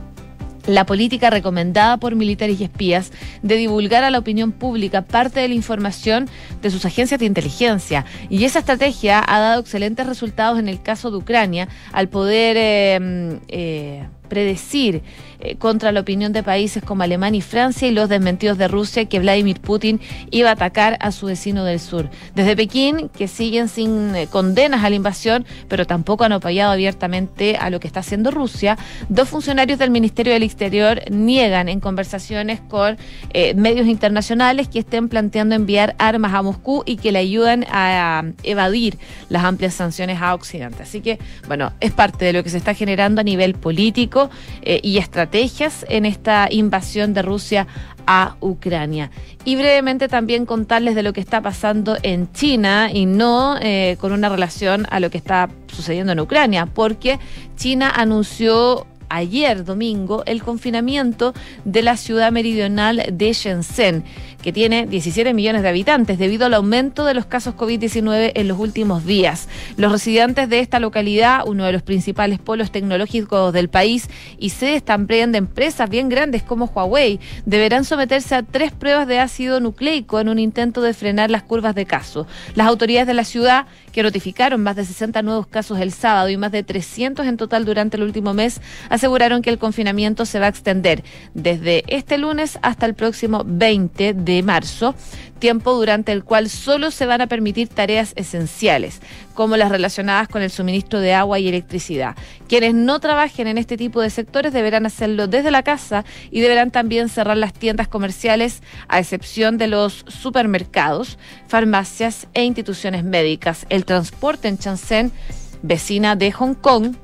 la 0.67 0.87
política 0.87 1.31
recomendada 1.31 1.99
por 1.99 2.15
militares 2.15 2.61
y 2.61 2.65
espías 2.65 3.13
de 3.43 3.57
divulgar 3.57 4.05
a 4.05 4.11
la 4.11 4.19
opinión 4.19 4.53
pública 4.53 5.03
parte 5.03 5.41
de 5.41 5.49
la 5.49 5.55
información 5.55 6.29
de 6.63 6.71
sus 6.71 6.85
agencias 6.85 7.21
de 7.21 7.27
inteligencia. 7.27 8.05
Y 8.31 8.45
esa 8.45 8.61
estrategia 8.61 9.23
ha 9.27 9.41
dado 9.41 9.61
excelentes 9.61 10.07
resultados 10.07 10.59
en 10.59 10.69
el 10.69 10.83
caso 10.83 11.11
de 11.11 11.19
Ucrania 11.19 11.69
al 11.93 12.09
poder 12.09 12.57
eh, 12.59 14.07
predecir 14.35 15.03
eh, 15.39 15.55
contra 15.55 15.93
la 15.93 16.01
opinión 16.01 16.33
de 16.33 16.43
países 16.43 16.83
como 16.83 17.05
Alemania 17.05 17.39
y 17.39 17.41
Francia 17.41 17.87
y 17.87 17.93
los 17.93 18.09
desmentidos 18.09 18.59
de 18.59 18.67
Rusia 18.67 19.05
que 19.05 19.21
Vladimir 19.21 19.61
Putin 19.61 20.01
iba 20.33 20.49
a 20.49 20.53
atacar 20.55 20.97
a 21.01 21.13
su 21.13 21.27
vecino 21.27 21.65
del 21.65 21.79
sur. 21.79 22.11
Desde 22.35 22.57
Pekín, 22.57 23.11
que 23.11 23.29
siguen 23.29 23.69
sin 23.69 24.17
eh, 24.17 24.27
condenas 24.27 24.83
a 24.83 24.91
la 24.91 24.97
invasión, 24.97 25.47
pero 25.69 25.87
tampoco 25.87 26.25
han 26.25 26.33
apoyado 26.33 26.73
abiertamente 26.73 27.57
a 27.57 27.71
lo 27.71 27.79
que 27.79 27.87
está 27.87 28.01
haciendo 28.01 28.33
Rusia, 28.33 28.77
dos 29.09 29.29
funcionarios 29.29 29.79
del 29.79 29.91
Ministerio 29.91 30.33
del 30.33 30.43
Exterior 30.43 31.01
niegan 31.11 31.69
en 31.69 31.79
conversaciones 31.79 32.61
con 32.61 32.99
eh, 33.33 33.55
medios 33.55 33.87
internacionales 33.87 34.67
que 34.67 34.81
estén 34.81 35.09
planteando 35.09 35.55
enviar 35.55 35.95
armas 35.99 36.35
a 36.35 36.43
Moscú 36.43 36.83
y 36.87 36.97
que 36.97 37.13
le 37.13 37.21
ayudan 37.21 37.65
a, 37.71 38.25
evadir 38.43 38.99
las 39.29 39.45
amplias 39.45 39.75
sanciones 39.75 40.21
a 40.21 40.35
Occidente. 40.35 40.83
Así 40.83 41.01
que, 41.01 41.19
bueno, 41.47 41.73
es 41.81 41.93
parte 41.93 42.25
de 42.25 42.33
lo 42.33 42.43
que 42.43 42.51
se 42.51 42.57
está 42.57 42.75
generando 42.75 43.21
a 43.21 43.25
nivel 43.25 43.55
político 43.55 44.24
y 44.63 44.99
estratégico 44.99 45.15
estrategias 45.15 45.87
en 45.89 46.07
esta 46.07 46.49
invasión 46.51 47.15
de 47.15 47.23
Rusia 47.23 47.69
a 48.07 48.37
Ucrania. 48.41 49.11
Y 49.45 49.55
brevemente 49.55 50.09
también 50.09 50.45
contarles 50.45 50.97
de 50.97 51.05
lo 51.05 51.13
que 51.13 51.21
está 51.21 51.41
pasando 51.41 51.97
en 52.03 52.33
China 52.33 52.91
y 52.93 53.07
no 53.07 53.57
eh, 53.61 53.97
con 54.01 54.13
una 54.13 54.29
relación 54.29 54.87
a 54.91 54.99
lo 54.99 55.11
que 55.11 55.19
está 55.19 55.49
sucediendo 55.69 56.13
en 56.13 56.21
Ucrania, 56.21 56.67
porque 56.67 57.21
China 57.57 57.93
anunció 57.95 58.87
ayer 59.15 59.65
domingo 59.65 60.23
el 60.27 60.43
confinamiento 60.43 61.35
de 61.65 61.83
la 61.83 61.97
ciudad 61.97 62.33
meridional 62.33 63.05
de 63.13 63.33
Shenzhen 63.33 64.05
que 64.45 64.53
tiene 64.53 64.85
17 64.85 65.33
millones 65.33 65.63
de 65.63 65.71
habitantes 65.71 66.19
debido 66.19 66.45
al 66.45 66.53
aumento 66.53 67.07
de 67.07 67.15
los 67.15 67.25
casos 67.25 67.55
COVID-19 67.55 68.33
en 68.35 68.47
los 68.47 68.59
últimos 68.59 69.07
días. 69.07 69.49
Los 69.79 69.91
residentes 69.91 70.51
de 70.51 70.61
esta 70.61 70.81
localidad, 70.81 71.45
uno 71.47 71.65
de 71.65 71.73
los 71.73 71.81
principales 71.81 72.39
polos 72.41 72.71
tecnológicos 72.71 73.55
del 73.55 73.71
país 73.71 74.11
y 74.39 74.51
sedes 74.51 74.85
también 74.85 75.33
de 75.33 75.39
empresas 75.39 75.89
bien 75.89 76.11
grandes 76.11 76.43
como 76.43 76.67
Huawei, 76.67 77.21
deberán 77.47 77.87
someterse 77.87 78.35
a 78.35 78.43
tres 78.43 78.71
pruebas 78.71 79.09
de 79.09 79.19
ácido 79.19 79.61
nucleico 79.61 80.21
en 80.21 80.29
un 80.29 80.39
intento 80.39 80.83
de 80.83 80.93
frenar 80.93 81.31
las 81.31 81.43
curvas 81.43 81.75
de 81.75 81.87
casos. 81.87 82.27
Las 82.55 82.67
autoridades 82.67 83.07
de 83.07 83.15
la 83.15 83.25
ciudad, 83.25 83.65
que 83.93 84.03
notificaron 84.03 84.63
más 84.63 84.77
de 84.77 84.85
60 84.85 85.23
nuevos 85.23 85.47
casos 85.47 85.79
el 85.81 85.91
sábado 85.91 86.29
y 86.29 86.37
más 86.37 86.53
de 86.53 86.63
300 86.63 87.27
en 87.27 87.39
total 87.39 87.65
durante 87.65 87.97
el 87.97 88.03
último 88.03 88.35
mes, 88.35 88.61
aseguraron 89.05 89.43
que 89.43 89.51
el 89.51 89.59
confinamiento 89.59 90.25
se 90.25 90.39
va 90.39 90.47
a 90.47 90.49
extender 90.49 91.05
desde 91.35 91.85
este 91.89 92.17
lunes 92.17 92.59
hasta 92.63 92.87
el 92.87 92.95
próximo 92.95 93.43
20 93.45 94.15
de 94.15 94.43
marzo, 94.43 94.95
tiempo 95.39 95.75
durante 95.75 96.11
el 96.11 96.25
cual 96.25 96.49
solo 96.49 96.91
se 96.91 97.05
van 97.05 97.21
a 97.21 97.27
permitir 97.27 97.69
tareas 97.69 98.15
esenciales, 98.17 99.03
como 99.35 99.59
las 99.59 99.71
relacionadas 99.71 100.27
con 100.29 100.41
el 100.41 100.51
suministro 100.51 101.01
de 101.01 101.13
agua 101.13 101.39
y 101.39 101.49
electricidad. 101.49 102.17
Quienes 102.49 102.73
no 102.73 102.99
trabajen 102.99 103.47
en 103.47 103.59
este 103.59 103.77
tipo 103.77 104.01
de 104.01 104.09
sectores 104.09 104.55
deberán 104.55 104.87
hacerlo 104.87 105.27
desde 105.27 105.51
la 105.51 105.63
casa 105.63 106.07
y 106.31 106.41
deberán 106.41 106.71
también 106.71 107.11
cerrar 107.11 107.37
las 107.37 107.53
tiendas 107.53 107.89
comerciales, 107.89 108.63
a 108.89 109.01
excepción 109.01 109.59
de 109.59 109.67
los 109.67 110.07
supermercados, 110.09 111.19
farmacias 111.47 112.27
e 112.33 112.43
instituciones 112.43 113.05
médicas. 113.05 113.67
El 113.69 113.85
transporte 113.85 114.49
en 114.49 114.57
Shenzhen, 114.57 115.13
vecina 115.61 116.17
de 116.17 116.33
Hong 116.33 116.55
Kong, 116.55 116.95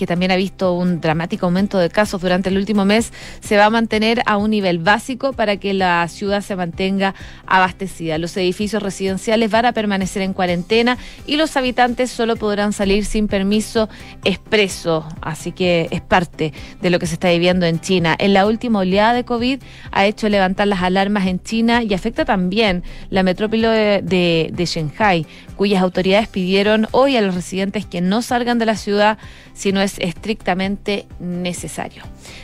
que 0.00 0.06
también 0.06 0.30
ha 0.30 0.36
visto 0.36 0.72
un 0.72 0.98
dramático 0.98 1.44
aumento 1.44 1.78
de 1.78 1.90
casos 1.90 2.22
durante 2.22 2.48
el 2.48 2.56
último 2.56 2.86
mes, 2.86 3.12
se 3.40 3.58
va 3.58 3.66
a 3.66 3.70
mantener 3.70 4.22
a 4.24 4.38
un 4.38 4.48
nivel 4.48 4.78
básico 4.78 5.34
para 5.34 5.58
que 5.58 5.74
la 5.74 6.08
ciudad 6.08 6.40
se 6.40 6.56
mantenga 6.56 7.14
abastecida. 7.46 8.16
Los 8.16 8.34
edificios 8.38 8.82
residenciales 8.82 9.50
van 9.50 9.66
a 9.66 9.72
permanecer 9.72 10.22
en 10.22 10.32
cuarentena 10.32 10.96
y 11.26 11.36
los 11.36 11.54
habitantes 11.58 12.10
solo 12.10 12.36
podrán 12.36 12.72
salir 12.72 13.04
sin 13.04 13.28
permiso 13.28 13.90
expreso. 14.24 15.06
Así 15.20 15.52
que 15.52 15.88
es 15.90 16.00
parte 16.00 16.54
de 16.80 16.88
lo 16.88 16.98
que 16.98 17.06
se 17.06 17.12
está 17.12 17.28
viviendo 17.28 17.66
en 17.66 17.78
China. 17.78 18.16
En 18.18 18.32
la 18.32 18.46
última 18.46 18.78
oleada 18.78 19.12
de 19.12 19.24
COVID 19.24 19.60
ha 19.92 20.06
hecho 20.06 20.30
levantar 20.30 20.66
las 20.66 20.80
alarmas 20.80 21.26
en 21.26 21.42
China 21.42 21.82
y 21.82 21.92
afecta 21.92 22.24
también 22.24 22.84
la 23.10 23.22
metrópoli 23.22 23.60
de, 23.60 24.00
de, 24.02 24.48
de 24.50 24.64
Shanghai, 24.64 25.26
cuyas 25.56 25.82
autoridades 25.82 26.28
pidieron 26.28 26.88
hoy 26.92 27.18
a 27.18 27.20
los 27.20 27.34
residentes 27.34 27.84
que 27.84 28.00
no 28.00 28.22
salgan 28.22 28.58
de 28.58 28.64
la 28.64 28.76
ciudad 28.76 29.18
si 29.52 29.72
no 29.72 29.82
es 29.82 29.89
estrictamente 29.98 31.06
necesario. 31.18 32.02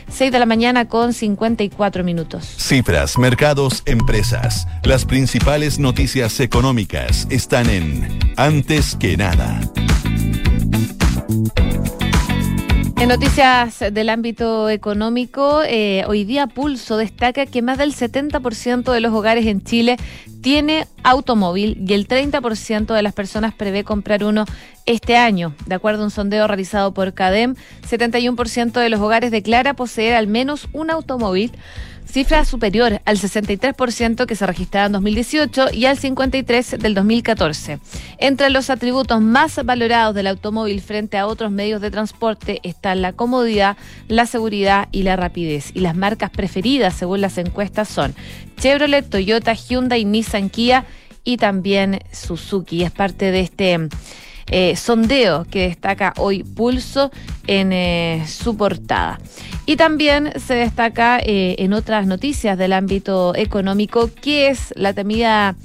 6 0.09 0.31
de 0.31 0.39
la 0.39 0.45
mañana 0.45 0.87
con 0.87 1.13
54 1.13 2.03
minutos. 2.03 2.45
Cifras, 2.57 3.17
mercados, 3.17 3.83
empresas. 3.85 4.67
Las 4.83 5.05
principales 5.05 5.79
noticias 5.79 6.39
económicas 6.39 7.27
están 7.29 7.69
en 7.69 8.19
Antes 8.35 8.95
que 8.95 9.17
nada. 9.17 9.61
En 12.99 13.09
noticias 13.09 13.83
del 13.91 14.09
ámbito 14.09 14.69
económico, 14.69 15.61
eh, 15.63 16.03
hoy 16.07 16.23
día 16.23 16.47
Pulso 16.47 16.97
destaca 16.97 17.45
que 17.45 17.61
más 17.61 17.77
del 17.77 17.93
70% 17.93 18.91
de 18.91 18.99
los 19.01 19.13
hogares 19.13 19.45
en 19.45 19.63
Chile 19.63 19.97
tiene 20.41 20.87
automóvil 21.03 21.77
y 21.87 21.93
el 21.93 22.07
30% 22.07 22.95
de 22.95 23.03
las 23.03 23.13
personas 23.13 23.53
prevé 23.53 23.83
comprar 23.83 24.23
uno 24.23 24.45
este 24.87 25.15
año. 25.15 25.53
De 25.67 25.75
acuerdo 25.75 26.01
a 26.01 26.05
un 26.05 26.11
sondeo 26.11 26.47
realizado 26.47 26.91
por 26.91 27.13
CADEM, 27.13 27.55
71% 27.87 28.79
de 28.79 28.89
los 28.89 28.99
hogares 28.99 29.29
declara 29.29 29.75
poseer 29.75 30.15
al 30.15 30.25
menos 30.25 30.67
un 30.73 30.89
automóvil 30.89 31.51
cifra 32.07 32.45
superior 32.45 33.01
al 33.05 33.17
63% 33.17 34.25
que 34.25 34.35
se 34.35 34.47
registraba 34.47 34.87
en 34.87 34.93
2018 34.93 35.73
y 35.73 35.85
al 35.85 35.97
53% 35.97 36.77
del 36.77 36.93
2014. 36.93 37.79
Entre 38.17 38.49
los 38.49 38.69
atributos 38.69 39.21
más 39.21 39.63
valorados 39.63 40.15
del 40.15 40.27
automóvil 40.27 40.81
frente 40.81 41.17
a 41.17 41.27
otros 41.27 41.51
medios 41.51 41.81
de 41.81 41.91
transporte 41.91 42.59
están 42.63 43.01
la 43.01 43.13
comodidad, 43.13 43.77
la 44.07 44.25
seguridad 44.25 44.87
y 44.91 45.03
la 45.03 45.15
rapidez. 45.15 45.71
Y 45.73 45.81
las 45.81 45.95
marcas 45.95 46.29
preferidas 46.29 46.95
según 46.95 47.21
las 47.21 47.37
encuestas 47.37 47.87
son 47.87 48.15
Chevrolet, 48.57 49.07
Toyota, 49.07 49.53
Hyundai, 49.53 50.05
Nissan, 50.05 50.49
Kia 50.49 50.85
y 51.23 51.37
también 51.37 51.99
Suzuki. 52.11 52.83
Es 52.83 52.91
parte 52.91 53.31
de 53.31 53.41
este 53.41 53.89
eh, 54.49 54.75
sondeo 54.75 55.45
que 55.49 55.67
destaca 55.67 56.13
hoy 56.17 56.43
Pulso 56.43 57.11
en 57.47 57.73
eh, 57.73 58.23
su 58.27 58.57
portada. 58.57 59.19
Y 59.65 59.75
también 59.75 60.31
se 60.39 60.53
destaca 60.53 61.19
en 61.21 61.73
otras 61.73 62.07
noticias 62.07 62.57
del 62.57 62.71
ámbito 62.71 63.35
económico 63.35 64.09
que 64.21 64.47
es 64.47 64.73
la 64.77 64.93
temida 64.93 65.55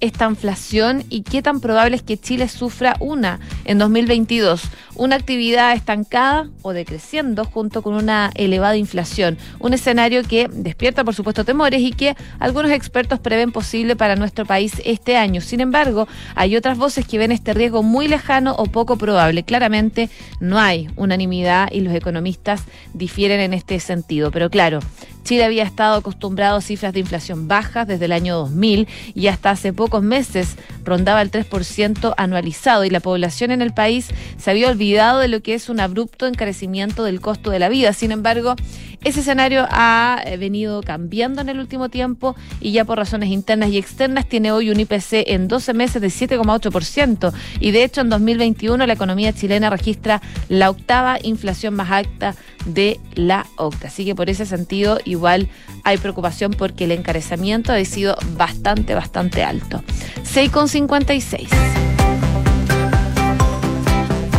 esta 0.00 0.28
inflación 0.28 1.04
y 1.10 1.22
qué 1.22 1.42
tan 1.42 1.60
probable 1.60 1.96
es 1.96 2.02
que 2.02 2.18
Chile 2.18 2.48
sufra 2.48 2.96
una 3.00 3.40
en 3.64 3.78
2022, 3.78 4.62
una 4.94 5.16
actividad 5.16 5.74
estancada 5.74 6.48
o 6.62 6.72
decreciendo 6.72 7.44
junto 7.44 7.82
con 7.82 7.94
una 7.94 8.30
elevada 8.34 8.76
inflación, 8.76 9.38
un 9.58 9.74
escenario 9.74 10.22
que 10.22 10.48
despierta 10.52 11.04
por 11.04 11.14
supuesto 11.14 11.44
temores 11.44 11.80
y 11.82 11.92
que 11.92 12.16
algunos 12.38 12.70
expertos 12.70 13.20
prevén 13.20 13.52
posible 13.52 13.96
para 13.96 14.16
nuestro 14.16 14.44
país 14.44 14.80
este 14.84 15.16
año. 15.16 15.40
Sin 15.40 15.60
embargo, 15.60 16.08
hay 16.34 16.56
otras 16.56 16.78
voces 16.78 17.06
que 17.06 17.18
ven 17.18 17.32
este 17.32 17.54
riesgo 17.54 17.82
muy 17.82 18.08
lejano 18.08 18.54
o 18.54 18.66
poco 18.66 18.96
probable. 18.96 19.42
Claramente 19.44 20.10
no 20.40 20.58
hay 20.58 20.88
unanimidad 20.96 21.68
y 21.72 21.80
los 21.80 21.94
economistas 21.94 22.62
difieren 22.94 23.40
en 23.40 23.54
este 23.54 23.80
sentido, 23.80 24.30
pero 24.30 24.50
claro, 24.50 24.80
Chile 25.26 25.42
había 25.42 25.64
estado 25.64 25.96
acostumbrado 25.96 26.58
a 26.58 26.60
cifras 26.60 26.92
de 26.92 27.00
inflación 27.00 27.48
bajas 27.48 27.88
desde 27.88 28.04
el 28.04 28.12
año 28.12 28.36
2000 28.36 28.86
y 29.12 29.26
hasta 29.26 29.50
hace 29.50 29.72
pocos 29.72 30.00
meses 30.00 30.54
rondaba 30.84 31.20
el 31.20 31.32
3% 31.32 32.14
anualizado 32.16 32.84
y 32.84 32.90
la 32.90 33.00
población 33.00 33.50
en 33.50 33.60
el 33.60 33.74
país 33.74 34.06
se 34.38 34.52
había 34.52 34.70
olvidado 34.70 35.18
de 35.18 35.26
lo 35.26 35.42
que 35.42 35.54
es 35.54 35.68
un 35.68 35.80
abrupto 35.80 36.28
encarecimiento 36.28 37.02
del 37.02 37.20
costo 37.20 37.50
de 37.50 37.58
la 37.58 37.68
vida. 37.68 37.92
Sin 37.92 38.12
embargo, 38.12 38.54
ese 39.02 39.18
escenario 39.18 39.66
ha 39.68 40.22
eh, 40.24 40.36
venido 40.36 40.80
cambiando 40.80 41.40
en 41.40 41.48
el 41.48 41.58
último 41.58 41.88
tiempo 41.88 42.36
y 42.60 42.70
ya 42.70 42.84
por 42.84 42.96
razones 42.96 43.28
internas 43.30 43.70
y 43.70 43.78
externas 43.78 44.28
tiene 44.28 44.52
hoy 44.52 44.70
un 44.70 44.78
IPC 44.78 45.26
en 45.26 45.48
12 45.48 45.74
meses 45.74 46.02
de 46.02 46.08
7,8% 46.08 47.32
y 47.58 47.72
de 47.72 47.82
hecho 47.82 48.00
en 48.00 48.10
2021 48.10 48.86
la 48.86 48.92
economía 48.92 49.32
chilena 49.32 49.70
registra 49.70 50.22
la 50.48 50.70
octava 50.70 51.18
inflación 51.20 51.74
más 51.74 51.90
alta 51.90 52.36
de 52.66 53.00
la 53.14 53.46
OCTA. 53.56 53.88
Así 53.88 54.04
que 54.04 54.14
por 54.14 54.28
ese 54.28 54.44
sentido 54.44 54.98
igual 55.04 55.48
hay 55.84 55.96
preocupación 55.98 56.52
porque 56.52 56.84
el 56.84 56.92
encarecimiento 56.92 57.72
ha 57.72 57.84
sido 57.84 58.16
bastante, 58.36 58.94
bastante 58.94 59.42
alto. 59.42 59.82
6,56. 60.24 61.95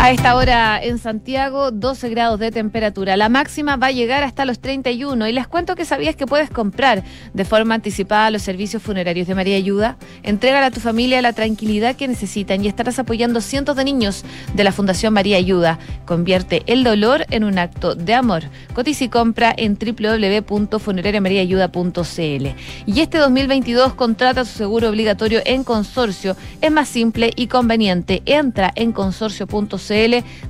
A 0.08 0.12
esta 0.12 0.36
hora 0.38 0.80
en 0.82 1.00
Santiago, 1.00 1.70
12 1.70 2.08
grados 2.08 2.39
de 2.39 2.50
temperatura. 2.50 3.17
La 3.17 3.28
máxima 3.28 3.76
va 3.76 3.88
a 3.88 3.91
llegar 3.91 4.24
hasta 4.24 4.46
los 4.46 4.62
31. 4.62 5.28
Y 5.28 5.34
les 5.34 5.50
cuento 5.50 5.76
que 5.76 5.84
sabías 5.84 6.15
que 6.15 6.26
puedes 6.26 6.50
comprar 6.50 7.04
de 7.34 7.43
forma 7.43 7.76
anticipada 7.76 8.32
los 8.32 8.41
servicios 8.41 8.82
funerarios 8.82 9.28
de 9.28 9.36
María 9.36 9.58
Ayuda. 9.58 9.98
Entrega 10.24 10.65
a 10.65 10.72
tu 10.72 10.80
familia 10.80 11.22
la 11.22 11.34
tranquilidad 11.34 11.98
que 11.98 12.08
necesitan 12.08 12.63
y 12.63 12.70
estarás 12.70 13.00
apoyando 13.00 13.41
cientos 13.41 13.76
de 13.76 13.84
niños 13.84 14.24
de 14.54 14.63
la 14.63 14.72
Fundación 14.72 15.13
María 15.13 15.36
Ayuda. 15.36 15.78
Convierte 16.06 16.63
el 16.67 16.86
dolor 16.86 17.26
en 17.30 17.43
un 17.43 17.60
acto 17.60 17.93
de 17.93 18.13
amor. 18.13 18.43
Cotiza 18.74 19.04
y 19.04 19.10
compra 19.10 19.54
en 19.58 19.78
www.funerariamariaayuda.cl. 19.78 22.48
Y 22.86 23.02
este 23.02 23.17
2022 23.17 23.93
contrata 23.96 24.46
su 24.46 24.58
seguro 24.58 24.88
obligatorio 24.88 25.41
en 25.43 25.65
consorcio. 25.65 26.38
Es 26.62 26.72
más 26.72 26.88
simple 26.88 27.34
y 27.36 27.48
conveniente. 27.48 28.22
Entra 28.26 28.72
en 28.74 28.93
consorcio.cl 28.93 29.97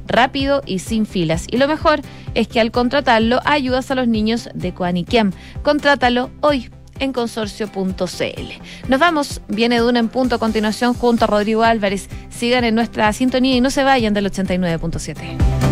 rápido 0.08 0.62
y 0.66 0.80
sin 0.80 1.06
filas. 1.06 1.46
Y 1.50 1.58
lo 1.58 1.68
mejor 1.68 2.02
es 2.34 2.48
que 2.48 2.60
al 2.60 2.72
contratarlo 2.72 3.40
ayudas 3.46 3.92
a 3.92 3.96
los 3.96 4.08
niños 4.08 4.50
de 4.54 4.74
Coaniquem. 4.74 5.32
Contrátalo 5.64 6.30
hoy 6.42 6.70
en 7.00 7.14
consorcio.cl. 7.14 8.88
Nos 8.88 9.00
vamos, 9.00 9.42
viene 9.48 9.78
Duna 9.78 10.00
en 10.00 10.10
punto 10.10 10.36
a 10.36 10.40
continuación 10.40 10.94
junto 10.94 11.26
a 11.26 11.28
Rodrigo 11.28 11.64
Álvarez. 11.64 12.10
Sigan 12.30 12.64
en 12.64 12.76
nuestra 12.76 13.12
sintonía 13.14 13.56
y 13.56 13.62
no 13.62 13.70
se 13.70 13.84
vayan 13.84 14.14
del 14.14 14.32
89.7. 14.32 15.67